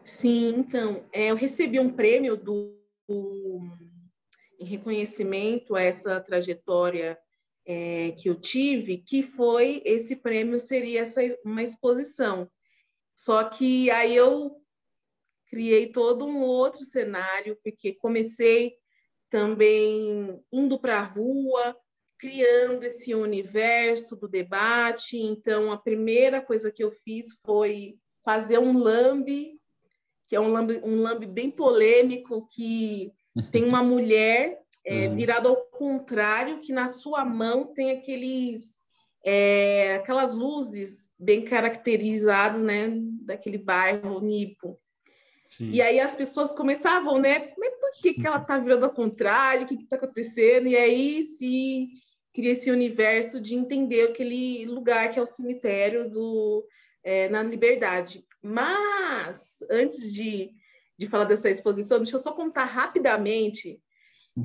[0.05, 3.61] Sim, então, é, eu recebi um prêmio do, do,
[4.59, 7.17] em reconhecimento a essa trajetória
[7.65, 12.49] é, que eu tive, que foi esse prêmio seria essa, uma exposição.
[13.15, 14.61] Só que aí eu
[15.47, 18.75] criei todo um outro cenário, porque comecei
[19.29, 21.77] também indo para a rua,
[22.19, 25.17] criando esse universo do debate.
[25.17, 29.59] Então, a primeira coisa que eu fiz foi fazer um lambe
[30.34, 33.13] que é um lambe, um lambe bem polêmico, que
[33.52, 35.15] tem uma mulher é, uhum.
[35.15, 38.74] virada ao contrário, que na sua mão tem aqueles
[39.24, 42.89] é, aquelas luzes bem caracterizadas, né,
[43.22, 44.80] daquele bairro Nipo.
[45.46, 45.69] Sim.
[45.69, 49.65] E aí as pessoas começavam, né, mas por que, que ela está virando ao contrário?
[49.65, 50.67] O que está acontecendo?
[50.67, 51.89] E aí se
[52.34, 56.65] cria esse universo de entender aquele lugar que é o cemitério do
[57.04, 58.26] é, na Liberdade.
[58.43, 60.51] Mas, antes de,
[60.97, 63.82] de falar dessa exposição, deixa eu só contar rapidamente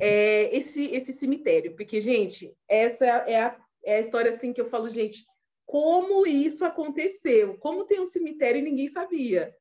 [0.00, 4.68] é, esse, esse cemitério, porque, gente, essa é a, é a história assim que eu
[4.68, 5.24] falo, gente,
[5.66, 7.58] como isso aconteceu?
[7.58, 9.54] Como tem um cemitério e ninguém sabia?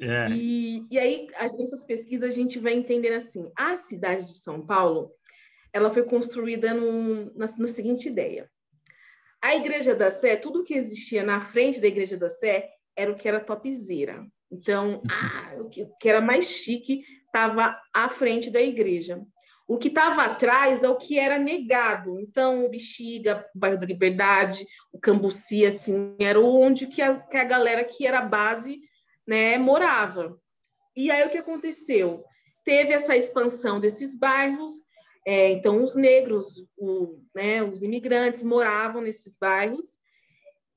[0.00, 0.28] É.
[0.30, 1.26] E, e aí,
[1.58, 5.12] nessas pesquisas, a gente vai entendendo assim: a cidade de São Paulo
[5.72, 8.50] ela foi construída num, na, na seguinte ideia.
[9.42, 13.16] A Igreja da Sé, tudo que existia na frente da Igreja da Sé era o
[13.16, 14.26] que era topzeira.
[14.50, 19.22] Então, ah, o que, que era mais chique estava à frente da igreja.
[19.66, 22.18] O que estava atrás é o que era negado.
[22.18, 27.36] Então, o Bexiga, o bairro da Liberdade, o Cambuci, assim, era onde que a, que
[27.36, 28.80] a galera que era base
[29.24, 30.36] né, morava.
[30.96, 32.24] E aí, o que aconteceu?
[32.64, 34.72] Teve essa expansão desses bairros,
[35.26, 39.99] é, então, os negros, o, né, os imigrantes moravam nesses bairros.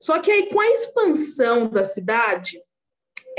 [0.04, 2.62] Só que aí, com a expansão da cidade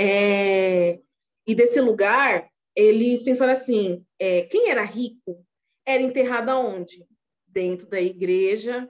[0.01, 0.99] é,
[1.47, 5.45] e desse lugar, eles pensaram assim: é, quem era rico
[5.85, 7.07] era enterrado aonde?
[7.47, 8.89] Dentro da igreja,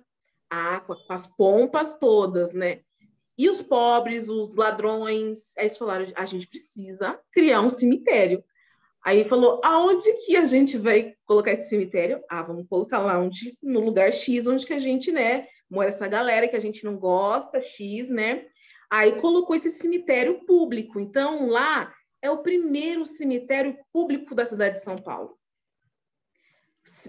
[0.48, 2.82] ah, com as pompas todas, né?
[3.36, 8.44] E os pobres, os ladrões, aí eles falaram, a gente precisa criar um cemitério.
[9.04, 12.22] Aí falou, aonde que a gente vai colocar esse cemitério?
[12.30, 16.08] Ah, vamos colocar lá onde, no lugar X, onde que a gente, né, mora essa
[16.08, 18.46] galera que a gente não gosta, X, né?
[18.90, 21.00] Aí colocou esse cemitério público.
[21.00, 25.36] Então, lá é o primeiro cemitério público da cidade de São Paulo.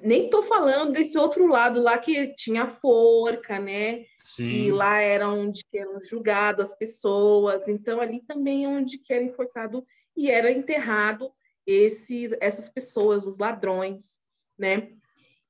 [0.02, 4.06] Nem estou falando desse outro lado lá que tinha forca, né?
[4.18, 4.50] Sim.
[4.50, 7.68] Que lá era onde eram julgadas as pessoas.
[7.68, 11.32] Então, ali também é onde era enforcado e era enterrado
[11.68, 14.20] esses, essas pessoas, os ladrões,
[14.58, 14.94] né?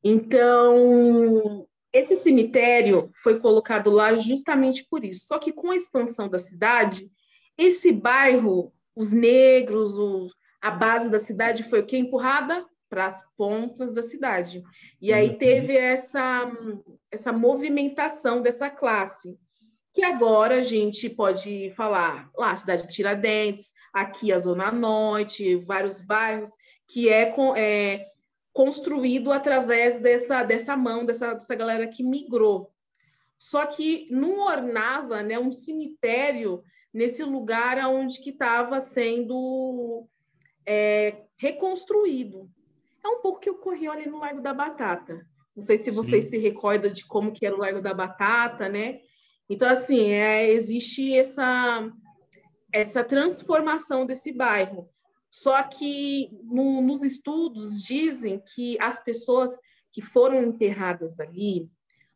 [0.03, 5.27] Então, esse cemitério foi colocado lá justamente por isso.
[5.27, 7.09] Só que com a expansão da cidade,
[7.57, 13.23] esse bairro, os negros, os, a base da cidade foi o que empurrada para as
[13.37, 14.61] pontas da cidade.
[15.01, 15.37] E aí uhum.
[15.37, 16.51] teve essa
[17.09, 19.37] essa movimentação dessa classe,
[19.93, 25.55] que agora a gente pode falar lá, a cidade de Tiradentes, aqui a Zona Norte,
[25.55, 26.49] vários bairros,
[26.89, 28.05] que é, é
[28.55, 32.71] construído através dessa, dessa mão, dessa, dessa galera que migrou.
[33.37, 36.63] Só que não ornava né, um cemitério
[36.93, 40.07] nesse lugar onde que estava sendo
[40.65, 42.49] é, reconstruído.
[43.03, 45.27] É um pouco que ocorreu ali no Largo da Batata.
[45.53, 46.31] Não sei se vocês Sim.
[46.31, 49.01] se recordam de como que era o Largo da Batata, né?
[49.49, 51.91] Então, assim, é, existe essa,
[52.71, 54.89] essa transformação desse bairro.
[55.35, 59.59] Só que no, nos estudos dizem que as pessoas
[59.91, 61.69] que foram enterradas ali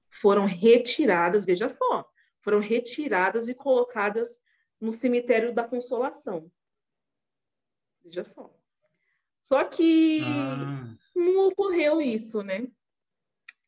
[0.09, 4.39] foram retiradas, veja só, foram retiradas e colocadas
[4.79, 6.49] no cemitério da Consolação.
[8.05, 8.57] Veja só.
[9.43, 10.95] Só que ah.
[11.13, 12.69] não ocorreu isso, né?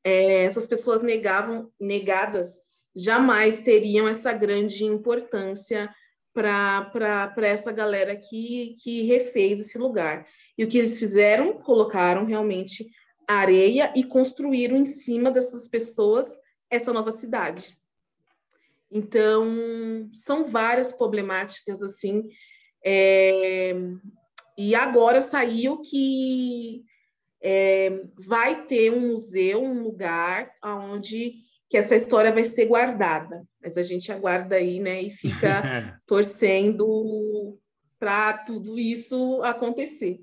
[0.01, 2.57] É, essas pessoas negavam, negadas
[2.95, 5.93] jamais teriam essa grande importância
[6.33, 10.25] para essa galera que, que refez esse lugar.
[10.57, 11.53] E o que eles fizeram?
[11.53, 12.89] Colocaram realmente
[13.27, 16.27] areia e construíram em cima dessas pessoas
[16.69, 17.77] essa nova cidade.
[18.91, 22.27] Então, são várias problemáticas assim.
[22.83, 23.73] É...
[24.57, 26.83] E agora saiu que
[27.41, 31.35] é, vai ter um museu, um lugar onde
[31.71, 33.47] que essa história vai ser guardada.
[33.63, 37.57] Mas a gente aguarda aí, né, e fica torcendo
[37.97, 40.19] para tudo isso acontecer.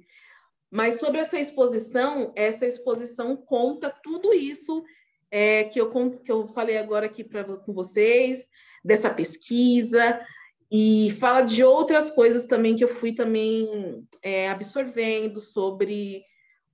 [0.70, 4.84] Mas sobre essa exposição, essa exposição conta tudo isso
[5.30, 5.90] é, que, eu,
[6.22, 8.46] que eu falei agora aqui pra, com vocês,
[8.84, 10.20] dessa pesquisa,
[10.70, 16.22] e fala de outras coisas também que eu fui também é, absorvendo sobre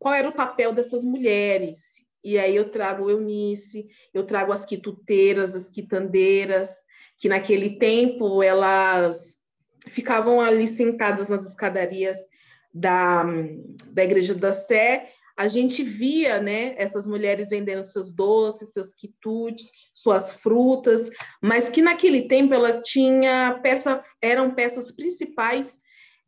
[0.01, 5.55] qual era o papel dessas mulheres e aí eu trago Eunice, eu trago as quituteiras,
[5.55, 6.71] as quitandeiras,
[7.19, 9.37] que naquele tempo elas
[9.87, 12.19] ficavam ali sentadas nas escadarias
[12.73, 13.25] da,
[13.93, 15.11] da Igreja da Sé.
[15.37, 21.11] A gente via né, essas mulheres vendendo seus doces, seus quitutes, suas frutas,
[21.43, 25.79] mas que naquele tempo ela tinha peça, eram peças principais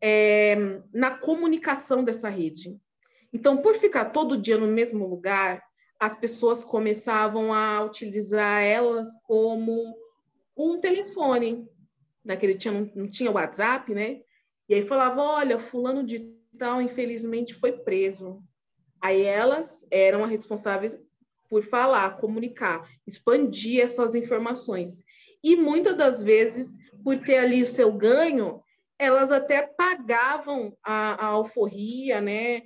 [0.03, 0.57] é,
[0.93, 2.77] na comunicação dessa rede.
[3.33, 5.63] Então, por ficar todo dia no mesmo lugar,
[5.99, 9.95] as pessoas começavam a utilizar elas como
[10.57, 11.67] um telefone.
[12.25, 14.21] Naquele tinha, não, não tinha WhatsApp, né?
[14.69, 18.43] E aí falava, olha, fulano de tal, infelizmente, foi preso.
[19.01, 20.99] Aí elas eram as responsáveis
[21.49, 25.05] por falar, comunicar, expandir essas informações.
[25.43, 28.61] E muitas das vezes, por ter ali o seu ganho,
[28.99, 32.63] elas até pagavam a, a alforria, né?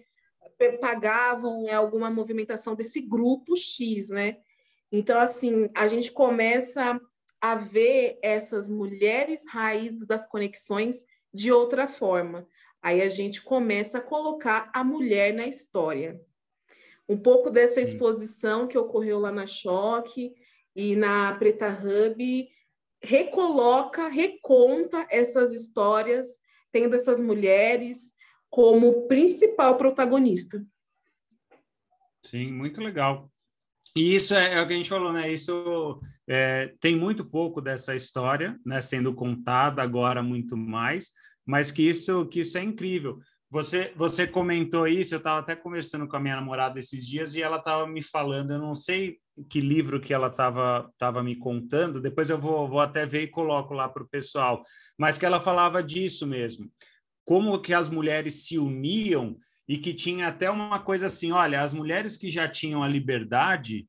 [0.80, 4.38] Pagavam alguma movimentação desse grupo X, né?
[4.92, 7.00] Então, assim, a gente começa
[7.40, 12.46] a ver essas mulheres raízes das conexões de outra forma.
[12.82, 16.20] Aí a gente começa a colocar a mulher na história.
[17.08, 20.34] Um pouco dessa exposição que ocorreu lá na Choque
[20.76, 22.48] e na Preta Hub
[23.02, 26.38] recoloca, reconta essas histórias,
[26.70, 28.12] tendo essas mulheres
[28.50, 30.62] como principal protagonista.
[32.22, 33.30] Sim, muito legal.
[33.96, 35.32] E isso é, é o que a gente falou, né?
[35.32, 41.10] Isso é, tem muito pouco dessa história, né, sendo contada agora muito mais,
[41.44, 43.18] mas que isso que isso é incrível.
[43.50, 47.42] Você você comentou isso, eu estava até conversando com a minha namorada esses dias e
[47.42, 52.00] ela estava me falando, eu não sei que livro que ela estava tava me contando,
[52.00, 54.62] depois eu vou, vou até ver e coloco lá para o pessoal,
[54.96, 56.70] mas que ela falava disso mesmo
[57.30, 61.72] como que as mulheres se uniam e que tinha até uma coisa assim, olha, as
[61.72, 63.86] mulheres que já tinham a liberdade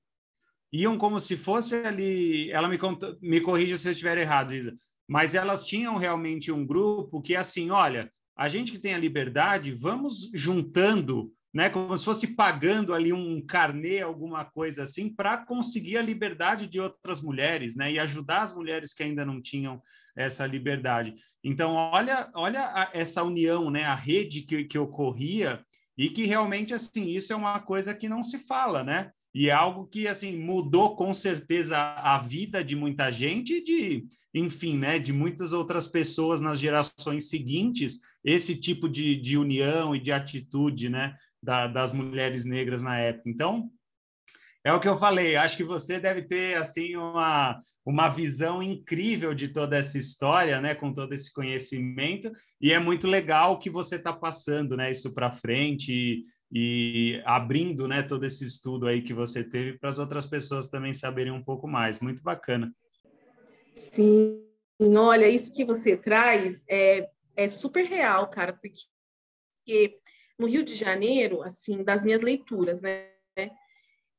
[0.71, 2.77] iam como se fosse ali, ela me
[3.19, 4.75] me corrija se eu estiver errado, Isa,
[5.09, 9.73] mas elas tinham realmente um grupo que, assim, olha, a gente que tem a liberdade,
[9.73, 15.97] vamos juntando né, como se fosse pagando ali um carnê, alguma coisa assim, para conseguir
[15.97, 19.81] a liberdade de outras mulheres, né, e ajudar as mulheres que ainda não tinham
[20.15, 21.15] essa liberdade.
[21.43, 25.63] Então, olha, olha a, essa união, né, a rede que, que ocorria
[25.97, 29.51] e que realmente, assim, isso é uma coisa que não se fala, né, e é
[29.51, 34.99] algo que, assim, mudou com certeza a vida de muita gente e de, enfim, né,
[34.99, 40.89] de muitas outras pessoas nas gerações seguintes, esse tipo de, de união e de atitude,
[40.89, 43.29] né, da, das mulheres negras na época.
[43.29, 43.71] Então,
[44.63, 49.33] é o que eu falei, acho que você deve ter assim uma, uma visão incrível
[49.33, 53.95] de toda essa história, né, com todo esse conhecimento, e é muito legal que você
[53.95, 59.13] está passando, né, isso para frente e, e, abrindo, né, todo esse estudo aí que
[59.13, 61.99] você teve para as outras pessoas também saberem um pouco mais.
[61.99, 62.71] Muito bacana.
[63.73, 64.43] Sim,
[64.79, 69.97] olha, isso que você traz é, é super real, cara, porque
[70.37, 73.07] no Rio de Janeiro, assim, das minhas leituras, né?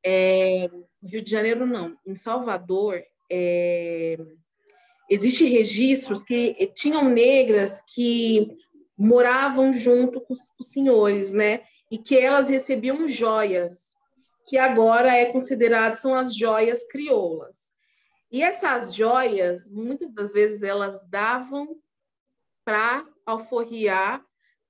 [0.04, 0.68] É,
[1.02, 1.96] Rio de Janeiro, não.
[2.04, 3.02] Em Salvador,
[3.34, 4.18] é,
[5.08, 8.46] existem registros que tinham negras que
[8.96, 11.62] moravam junto com os senhores, né?
[11.90, 13.78] E que elas recebiam joias,
[14.46, 17.72] que agora é considerado são as joias crioulas.
[18.30, 21.76] E essas joias, muitas das vezes, elas davam
[22.64, 24.24] para alforriar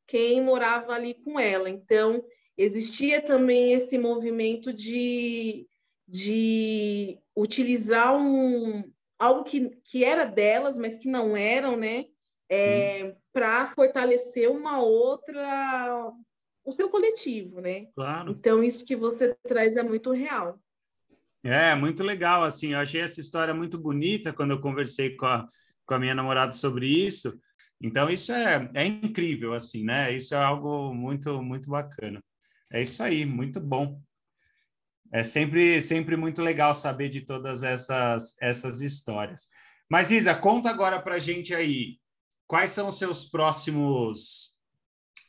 [0.06, 1.68] quem morava ali com ela.
[1.68, 2.24] Então,
[2.56, 5.66] existia também esse movimento de,
[6.12, 8.84] de utilizar um,
[9.18, 12.04] algo que, que era delas, mas que não eram, né?
[12.50, 16.12] É, para fortalecer uma outra,
[16.64, 17.86] o seu coletivo, né?
[17.94, 18.32] Claro.
[18.32, 20.60] Então, isso que você traz é muito real.
[21.42, 25.48] É, muito legal, assim, eu achei essa história muito bonita quando eu conversei com a,
[25.86, 27.40] com a minha namorada sobre isso,
[27.82, 30.14] então, isso é, é incrível, assim, né?
[30.14, 32.22] Isso é algo muito, muito bacana.
[32.70, 34.00] É isso aí, muito bom.
[35.12, 39.48] É sempre, sempre muito legal saber de todas essas, essas histórias.
[39.88, 41.98] Mas, Isa, conta agora para a gente aí,
[42.46, 44.56] quais são os seus próximos,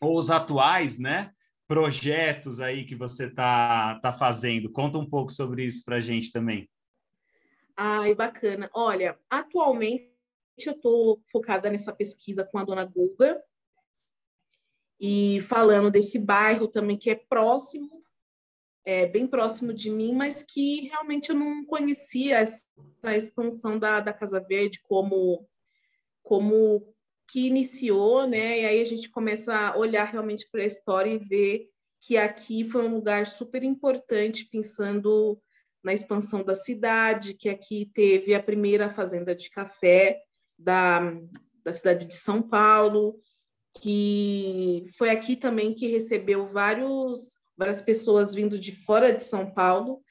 [0.02, 1.32] ou os atuais, né?
[1.68, 4.72] Projetos aí que você está tá fazendo.
[4.72, 6.70] Conta um pouco sobre isso para a gente também.
[7.76, 8.70] Ai, bacana.
[8.74, 10.14] Olha, atualmente
[10.66, 13.42] eu estou focada nessa pesquisa com a dona Guga
[15.00, 18.03] e falando desse bairro também que é próximo,
[18.86, 22.66] é, bem próximo de mim, mas que realmente eu não conhecia essa
[23.16, 25.48] expansão da, da Casa Verde como,
[26.22, 26.94] como
[27.28, 28.62] que iniciou, né?
[28.62, 31.70] E aí a gente começa a olhar realmente para a história e ver
[32.02, 35.42] que aqui foi um lugar super importante pensando
[35.84, 40.22] na expansão da cidade, que aqui teve a primeira fazenda de café,
[40.58, 41.14] da,
[41.64, 43.20] da cidade de São Paulo,
[43.82, 50.02] que foi aqui também que recebeu vários, várias pessoas vindo de fora de São Paulo,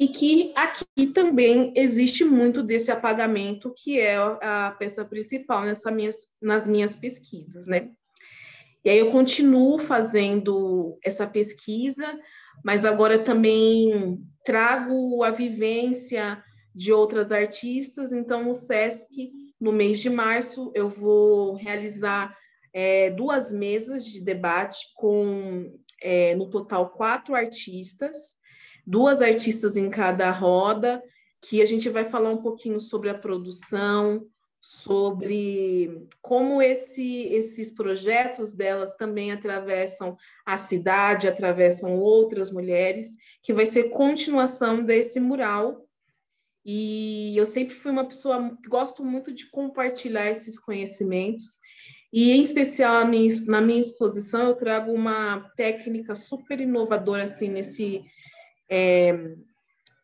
[0.00, 6.16] e que aqui também existe muito desse apagamento, que é a peça principal nessa minhas,
[6.40, 7.90] nas minhas pesquisas, né?
[8.84, 12.18] E aí eu continuo fazendo essa pesquisa,
[12.64, 16.42] mas agora também trago a vivência
[16.72, 22.36] de outras artistas, então o SESC no mês de março, eu vou realizar
[22.72, 28.36] é, duas mesas de debate com, é, no total, quatro artistas,
[28.86, 31.02] duas artistas em cada roda,
[31.40, 34.26] que a gente vai falar um pouquinho sobre a produção,
[34.60, 43.66] sobre como esse, esses projetos delas também atravessam a cidade, atravessam outras mulheres, que vai
[43.66, 45.88] ser continuação desse mural
[46.70, 51.58] e eu sempre fui uma pessoa que gosto muito de compartilhar esses conhecimentos.
[52.12, 53.04] E, em especial,
[53.46, 58.02] na minha exposição, eu trago uma técnica super inovadora, assim, nesse
[58.70, 59.34] é,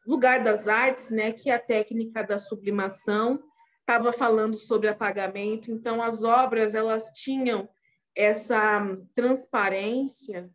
[0.07, 3.43] lugar das artes, né, que é a técnica da sublimação.
[3.81, 7.69] Estava falando sobre apagamento, então as obras, elas tinham
[8.15, 8.81] essa
[9.15, 10.51] transparência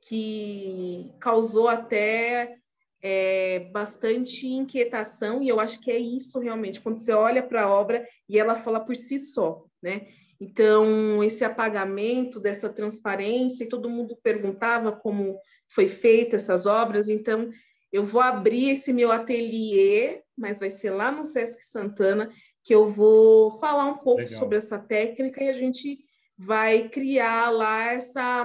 [0.00, 2.56] que causou até
[3.02, 7.70] é, bastante inquietação, e eu acho que é isso realmente, quando você olha para a
[7.70, 10.06] obra e ela fala por si só, né?
[10.42, 15.38] Então, esse apagamento dessa transparência, e todo mundo perguntava como
[15.68, 17.48] foi feita essas obras, então
[17.92, 22.28] eu vou abrir esse meu ateliê, mas vai ser lá no Sesc Santana,
[22.64, 24.40] que eu vou falar um pouco Legal.
[24.40, 26.00] sobre essa técnica e a gente
[26.36, 28.44] vai criar lá essa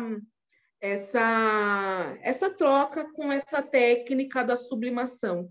[0.80, 5.50] essa, essa troca com essa técnica da sublimação.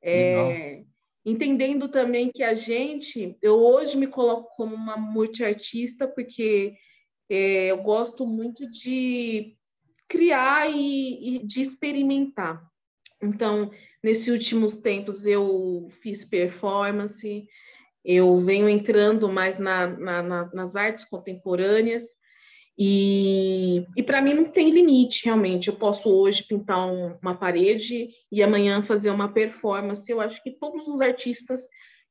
[0.00, 0.84] É,
[1.24, 6.74] entendendo também que a gente, eu hoje me coloco como uma multiartista porque
[7.28, 9.56] é, eu gosto muito de
[10.08, 12.62] criar e, e de experimentar.
[13.22, 13.70] Então,
[14.02, 17.46] nesses últimos tempos eu fiz performance,
[18.04, 22.04] eu venho entrando mais na, na, na, nas artes contemporâneas
[22.82, 25.68] e, e para mim não tem limite, realmente.
[25.68, 30.10] Eu posso hoje pintar um, uma parede e amanhã fazer uma performance.
[30.10, 31.60] Eu acho que todos os artistas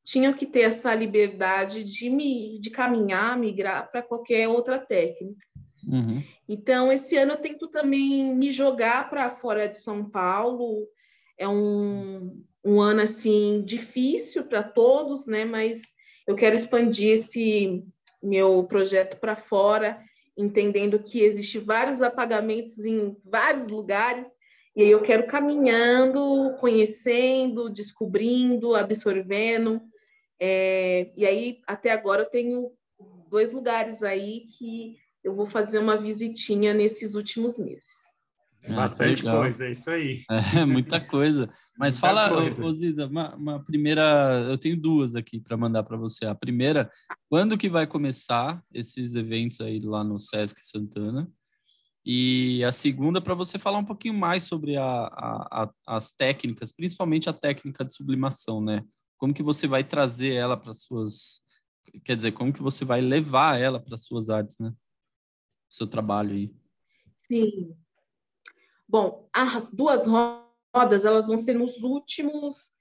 [0.06, 5.44] tinham que ter essa liberdade de, me, de caminhar, migrar para qualquer outra técnica.
[5.88, 6.22] Uhum.
[6.48, 10.88] Então, esse ano eu tento também me jogar para fora de São Paulo.
[11.36, 15.46] É um, um ano assim difícil para todos, né?
[15.46, 15.82] Mas
[16.28, 17.84] eu quero expandir esse
[18.22, 20.00] meu projeto para fora,
[20.40, 24.28] entendendo que existe vários apagamentos em vários lugares.
[24.76, 29.82] E aí eu quero caminhando, conhecendo, descobrindo, absorvendo.
[30.40, 32.72] É, e aí, até agora, eu tenho
[33.30, 37.99] dois lugares aí que eu vou fazer uma visitinha nesses últimos meses.
[38.64, 40.24] É bastante coisa, é isso aí.
[40.62, 41.50] É, muita coisa.
[41.78, 42.66] Mas muita fala, coisa.
[42.66, 44.46] Ô, Ziza, uma, uma, primeira.
[44.50, 46.26] Eu tenho duas aqui para mandar para você.
[46.26, 46.90] A primeira,
[47.30, 51.32] quando que vai começar esses eventos aí lá no Sesc Santana?
[52.06, 56.72] E a segunda, para você falar um pouquinho mais sobre a, a, a, as técnicas,
[56.72, 58.84] principalmente a técnica de sublimação, né?
[59.18, 61.42] Como que você vai trazer ela para suas.
[62.04, 64.70] Quer dizer, como que você vai levar ela para suas artes, né?
[64.70, 66.54] O seu trabalho aí.
[67.28, 67.76] Sim.
[68.90, 72.72] Bom, as duas rodas elas vão ser nos últimos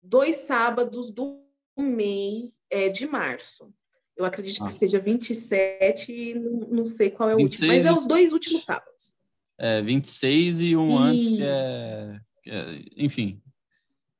[0.00, 1.44] dois sábados do
[1.76, 3.74] mês é, de março.
[4.16, 4.66] Eu acredito ah.
[4.66, 8.62] que seja 27, não, não sei qual é o último, mas é os dois últimos
[8.62, 9.16] sábados.
[9.58, 10.98] É, 26 e um Isso.
[10.98, 13.42] antes que é, que é, Enfim,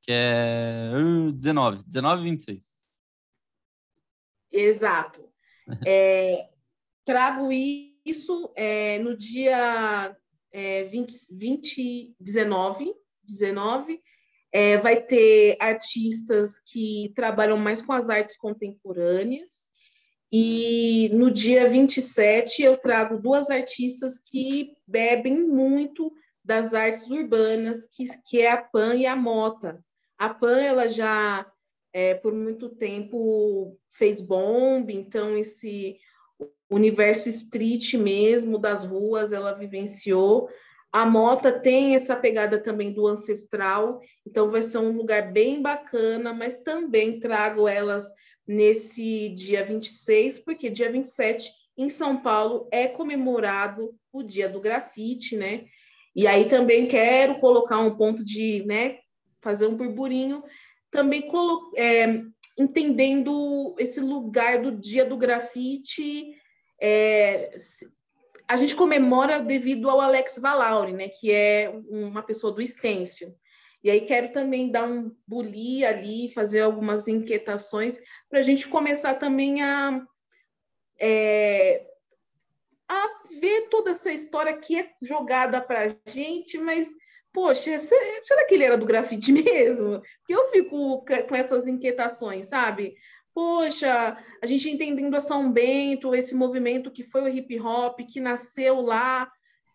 [0.03, 0.91] que é
[1.33, 2.63] 19, 19 e 26.
[4.51, 5.25] Exato.
[5.85, 6.47] É,
[7.03, 10.15] trago isso é, no dia
[10.51, 12.93] é, 20, 20, 19,
[13.23, 14.01] 19
[14.51, 19.67] é, vai ter artistas que trabalham mais com as artes contemporâneas.
[20.31, 26.11] E no dia 27 eu trago duas artistas que bebem muito
[26.43, 29.83] das artes urbanas, que, que é a Pan e a Mota.
[30.17, 31.45] A Pan ela já
[31.93, 35.97] é, por muito tempo fez bomb, então esse
[36.69, 40.49] universo street mesmo das ruas, ela vivenciou.
[40.91, 46.33] A Mota tem essa pegada também do ancestral, então vai ser um lugar bem bacana,
[46.33, 48.05] mas também trago elas
[48.47, 55.35] nesse dia 26, porque dia 27 em São Paulo é comemorado o dia do grafite,
[55.35, 55.65] né?
[56.15, 58.97] E aí também quero colocar um ponto de, né,
[59.41, 60.43] fazer um burburinho,
[60.89, 61.29] também
[61.75, 62.21] é,
[62.57, 66.33] entendendo esse lugar do dia do grafite
[66.81, 67.55] é,
[68.47, 73.35] a gente comemora devido ao Alex Valauri, né, que é uma pessoa do Estêncio.
[73.83, 77.99] E aí quero também dar um buli ali, fazer algumas inquietações,
[78.29, 80.01] para a gente começar também a,
[80.99, 81.85] é,
[82.87, 83.07] a
[83.39, 86.89] ver toda essa história que é jogada para a gente, mas,
[87.31, 90.01] poxa, será que ele era do grafite mesmo?
[90.19, 92.95] Porque eu fico com essas inquietações, sabe?
[93.37, 98.19] Poxa, a gente entendendo a São Bento, esse movimento que foi o hip hop, que
[98.19, 99.31] nasceu lá,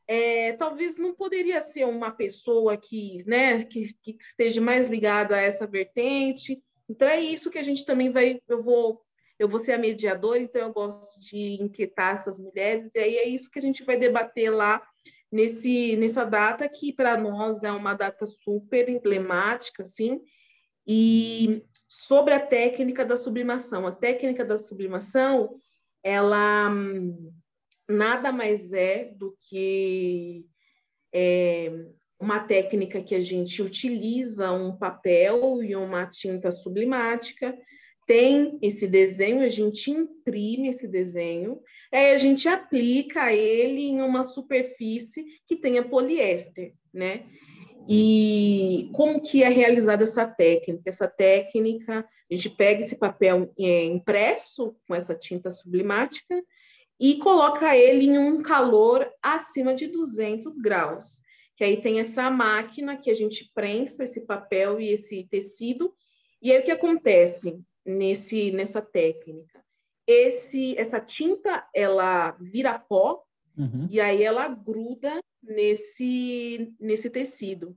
[0.08, 5.40] é, talvez não poderia ser uma pessoa que, né, que, que esteja mais ligada a
[5.40, 6.60] essa vertente.
[6.88, 9.00] Então é isso que a gente também vai, eu vou,
[9.38, 13.28] eu vou ser a mediadora, então eu gosto de inquietar essas mulheres, e aí é
[13.28, 14.82] isso que a gente vai debater lá
[15.30, 20.20] nesse, nessa data que para nós é uma data super emblemática, assim,
[20.86, 23.86] e sobre a técnica da sublimação.
[23.86, 25.56] A técnica da sublimação,
[26.02, 27.32] ela hum,
[27.88, 30.44] nada mais é do que
[31.12, 31.70] é,
[32.18, 37.56] uma técnica que a gente utiliza um papel e uma tinta sublimática,
[38.06, 41.60] tem esse desenho, a gente imprime esse desenho,
[41.92, 47.26] aí a gente aplica ele em uma superfície que tenha poliéster, né?
[47.88, 50.82] E como que é realizada essa técnica?
[50.86, 56.42] Essa técnica, a gente pega esse papel é, impresso com essa tinta sublimática
[57.00, 61.20] e coloca ele em um calor acima de 200 graus.
[61.56, 65.92] Que aí tem essa máquina que a gente prensa esse papel e esse tecido.
[66.40, 69.62] E aí o que acontece nesse nessa técnica?
[70.06, 73.22] Esse essa tinta ela vira pó
[73.56, 73.86] uhum.
[73.90, 77.76] e aí ela gruda nesse, nesse tecido.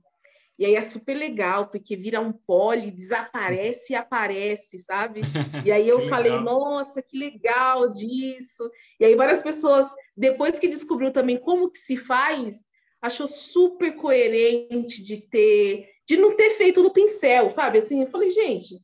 [0.58, 5.20] E aí é super legal, porque vira um pole, desaparece e aparece, sabe?
[5.66, 8.70] E aí eu falei, nossa, que legal disso.
[8.98, 12.56] E aí várias pessoas, depois que descobriu também como que se faz,
[13.02, 17.78] achou super coerente de ter, de não ter feito no pincel, sabe?
[17.78, 18.80] Assim, eu falei, gente.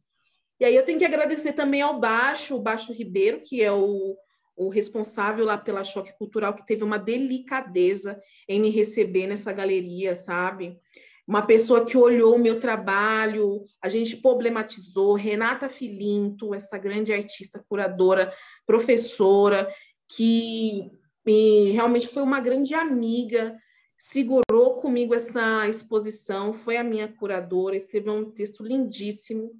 [0.60, 4.16] E aí eu tenho que agradecer também ao Baixo, o Baixo Ribeiro, que é o,
[4.56, 10.14] o responsável lá pela Choque Cultural, que teve uma delicadeza em me receber nessa galeria,
[10.14, 10.78] sabe?
[11.26, 17.64] Uma pessoa que olhou o meu trabalho, a gente problematizou, Renata Filinto, essa grande artista,
[17.68, 18.32] curadora,
[18.66, 19.72] professora,
[20.16, 20.90] que
[21.24, 23.56] me, realmente foi uma grande amiga,
[23.96, 29.52] segurou comigo essa exposição, foi a minha curadora, escreveu um texto lindíssimo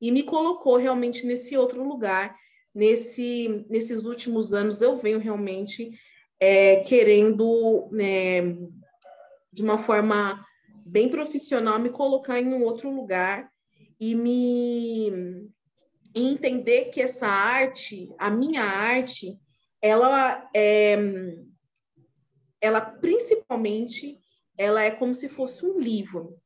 [0.00, 2.34] e me colocou realmente nesse outro lugar.
[2.74, 5.90] Nesse, nesses últimos anos, eu venho realmente
[6.40, 8.40] é, querendo, né,
[9.52, 10.44] de uma forma
[10.84, 13.50] bem profissional, me colocar em um outro lugar
[14.00, 15.50] e me
[16.14, 19.38] e entender que essa arte, a minha arte,
[19.80, 20.98] ela é
[22.60, 24.18] ela principalmente
[24.56, 26.38] ela é como se fosse um livro,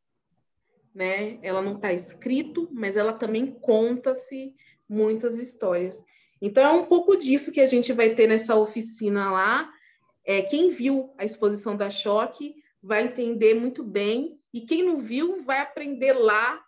[0.95, 1.39] né?
[1.43, 4.55] Ela não está escrito, mas ela também conta-se
[4.89, 6.03] muitas histórias.
[6.41, 9.71] Então é um pouco disso que a gente vai ter nessa oficina lá.
[10.25, 15.43] É, quem viu a exposição da Choque vai entender muito bem, e quem não viu
[15.45, 16.59] vai aprender lá.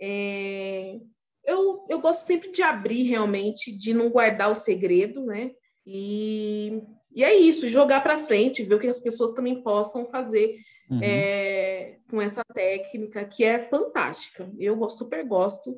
[0.00, 0.96] É...
[1.44, 5.50] Eu, eu gosto sempre de abrir realmente, de não guardar o segredo, né?
[5.84, 6.80] E,
[7.12, 10.56] e é isso, jogar para frente, ver o que as pessoas também possam fazer
[10.88, 11.00] uhum.
[11.02, 14.48] é, com essa técnica, que é fantástica.
[14.56, 15.76] Eu super gosto.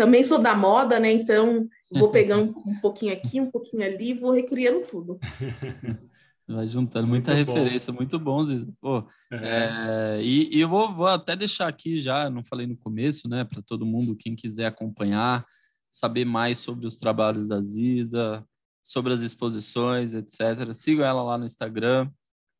[0.00, 1.12] Também sou da moda, né?
[1.12, 5.20] Então, vou pegando um pouquinho aqui, um pouquinho ali, vou recriando tudo.
[6.48, 7.98] Vai juntando muita muito referência, bom.
[7.98, 8.72] muito bom, Ziza.
[8.80, 10.16] Pô, é.
[10.16, 13.44] É, e, e, eu vou, vou, até deixar aqui já, não falei no começo, né,
[13.44, 15.44] para todo mundo, quem quiser acompanhar,
[15.90, 18.42] saber mais sobre os trabalhos da Ziza,
[18.82, 20.72] sobre as exposições, etc.
[20.72, 22.10] Sigam ela lá no Instagram,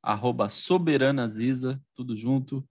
[0.02, 2.62] arroba soberanaziza, tudo junto.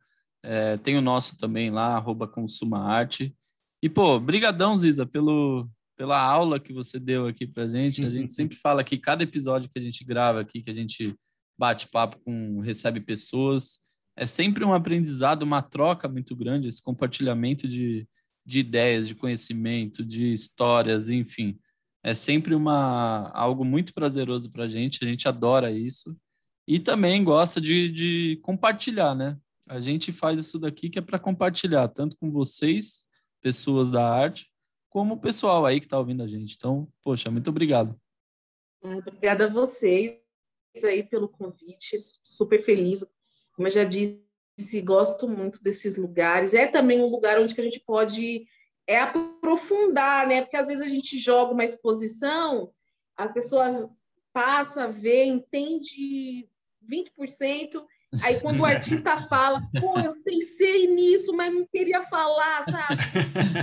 [0.43, 3.35] É, tem o nosso também lá, arroba consuma arte.
[3.81, 8.05] E, pô, brigadão, Ziza, pelo, pela aula que você deu aqui para a gente.
[8.05, 11.15] A gente sempre fala que cada episódio que a gente grava aqui, que a gente
[11.57, 13.79] bate papo com, recebe pessoas,
[14.15, 18.07] é sempre um aprendizado, uma troca muito grande, esse compartilhamento de,
[18.45, 21.57] de ideias, de conhecimento, de histórias, enfim.
[22.03, 26.15] É sempre uma, algo muito prazeroso para a gente, a gente adora isso.
[26.67, 29.37] E também gosta de, de compartilhar, né?
[29.67, 33.08] A gente faz isso daqui que é para compartilhar, tanto com vocês,
[33.41, 34.49] pessoas da arte,
[34.89, 36.55] como o pessoal aí que está ouvindo a gente.
[36.55, 37.99] Então, poxa, muito obrigado.
[38.83, 40.17] Ah, obrigada a vocês
[40.83, 43.05] aí pelo convite, super feliz.
[43.53, 46.53] Como eu já disse, gosto muito desses lugares.
[46.53, 48.47] É também um lugar onde que a gente pode
[48.87, 50.41] é aprofundar, né?
[50.41, 52.73] Porque às vezes a gente joga uma exposição,
[53.15, 53.87] as pessoas
[54.33, 56.49] passam, vê, entende
[56.89, 57.85] 20%,
[58.23, 63.03] Aí quando o artista fala, pô, eu pensei nisso, mas não queria falar, sabe?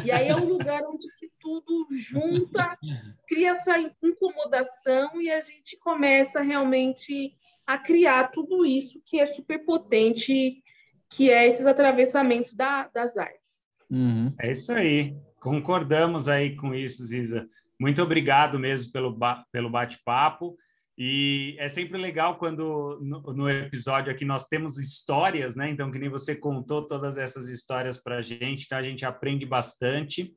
[0.04, 2.78] E aí é um lugar onde que tudo junta,
[3.26, 7.34] cria essa incomodação e a gente começa realmente
[7.66, 10.62] a criar tudo isso que é super potente,
[11.10, 13.64] que é esses atravessamentos da, das artes.
[13.90, 14.32] Uhum.
[14.40, 15.16] É isso aí.
[15.40, 17.48] Concordamos aí com isso, Ziza.
[17.78, 20.56] Muito obrigado mesmo pelo, ba pelo bate-papo.
[20.98, 25.68] E é sempre legal quando no, no, episódio aqui nós temos histórias, né?
[25.68, 28.78] Então, que nem você contou todas essas histórias para a gente, tá?
[28.78, 30.32] A gente aprende bastante.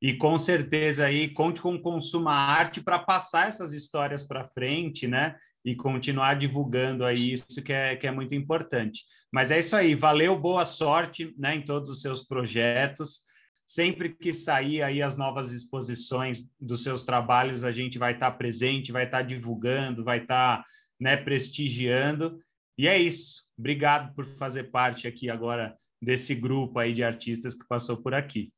[0.00, 5.34] E com certeza aí conte com Consuma Arte para passar essas histórias para frente, né?
[5.64, 9.02] E continuar divulgando aí isso que é, que é muito importante.
[9.32, 13.22] Mas é isso aí, valeu, boa sorte né, em todos os seus projetos.
[13.66, 18.36] Sempre que sair aí as novas exposições dos seus trabalhos, a gente vai estar tá
[18.36, 20.64] presente, vai estar tá divulgando, vai estar tá,
[21.00, 22.38] né, prestigiando.
[22.76, 23.48] E é isso.
[23.56, 28.52] Obrigado por fazer parte aqui agora desse grupo aí de artistas que passou por aqui.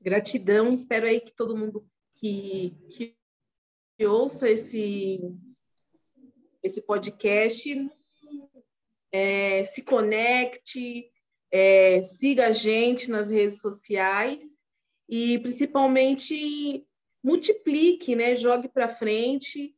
[0.00, 0.72] Gratidão.
[0.72, 1.86] Espero aí que todo mundo
[2.18, 5.20] que, que ouça esse,
[6.62, 7.90] esse podcast
[9.12, 11.09] é, se conecte,
[11.52, 14.44] é, siga a gente nas redes sociais
[15.08, 16.84] e principalmente
[17.22, 18.36] multiplique, né?
[18.36, 19.74] Jogue para frente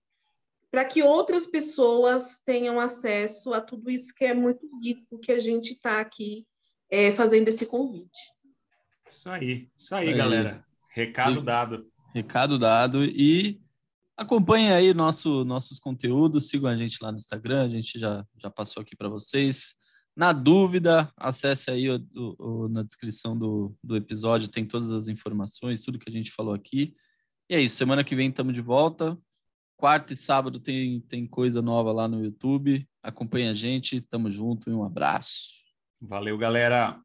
[0.71, 5.39] para que outras pessoas tenham acesso a tudo isso que é muito rico que a
[5.39, 6.47] gente está aqui
[6.91, 8.19] é, fazendo esse convite.
[9.07, 10.15] Isso aí, isso aí, aí.
[10.15, 10.65] galera.
[10.89, 11.93] Recado e, dado.
[12.15, 13.61] Recado dado e
[14.17, 18.51] acompanhem aí nosso, nossos conteúdos, sigam a gente lá no Instagram, a gente já, já
[18.51, 19.75] passou aqui para vocês
[20.17, 25.09] Na dúvida, acesse aí o, o, o, na descrição do, do episódio, tem todas as
[25.09, 26.95] informações, tudo que a gente falou aqui.
[27.49, 29.19] E é isso, semana que vem estamos de volta.
[29.77, 32.87] Quarta e sábado tem, tem coisa nova lá no YouTube.
[33.03, 35.63] Acompanhe a gente, tamo junto e um abraço.
[36.01, 37.01] Valeu, galera.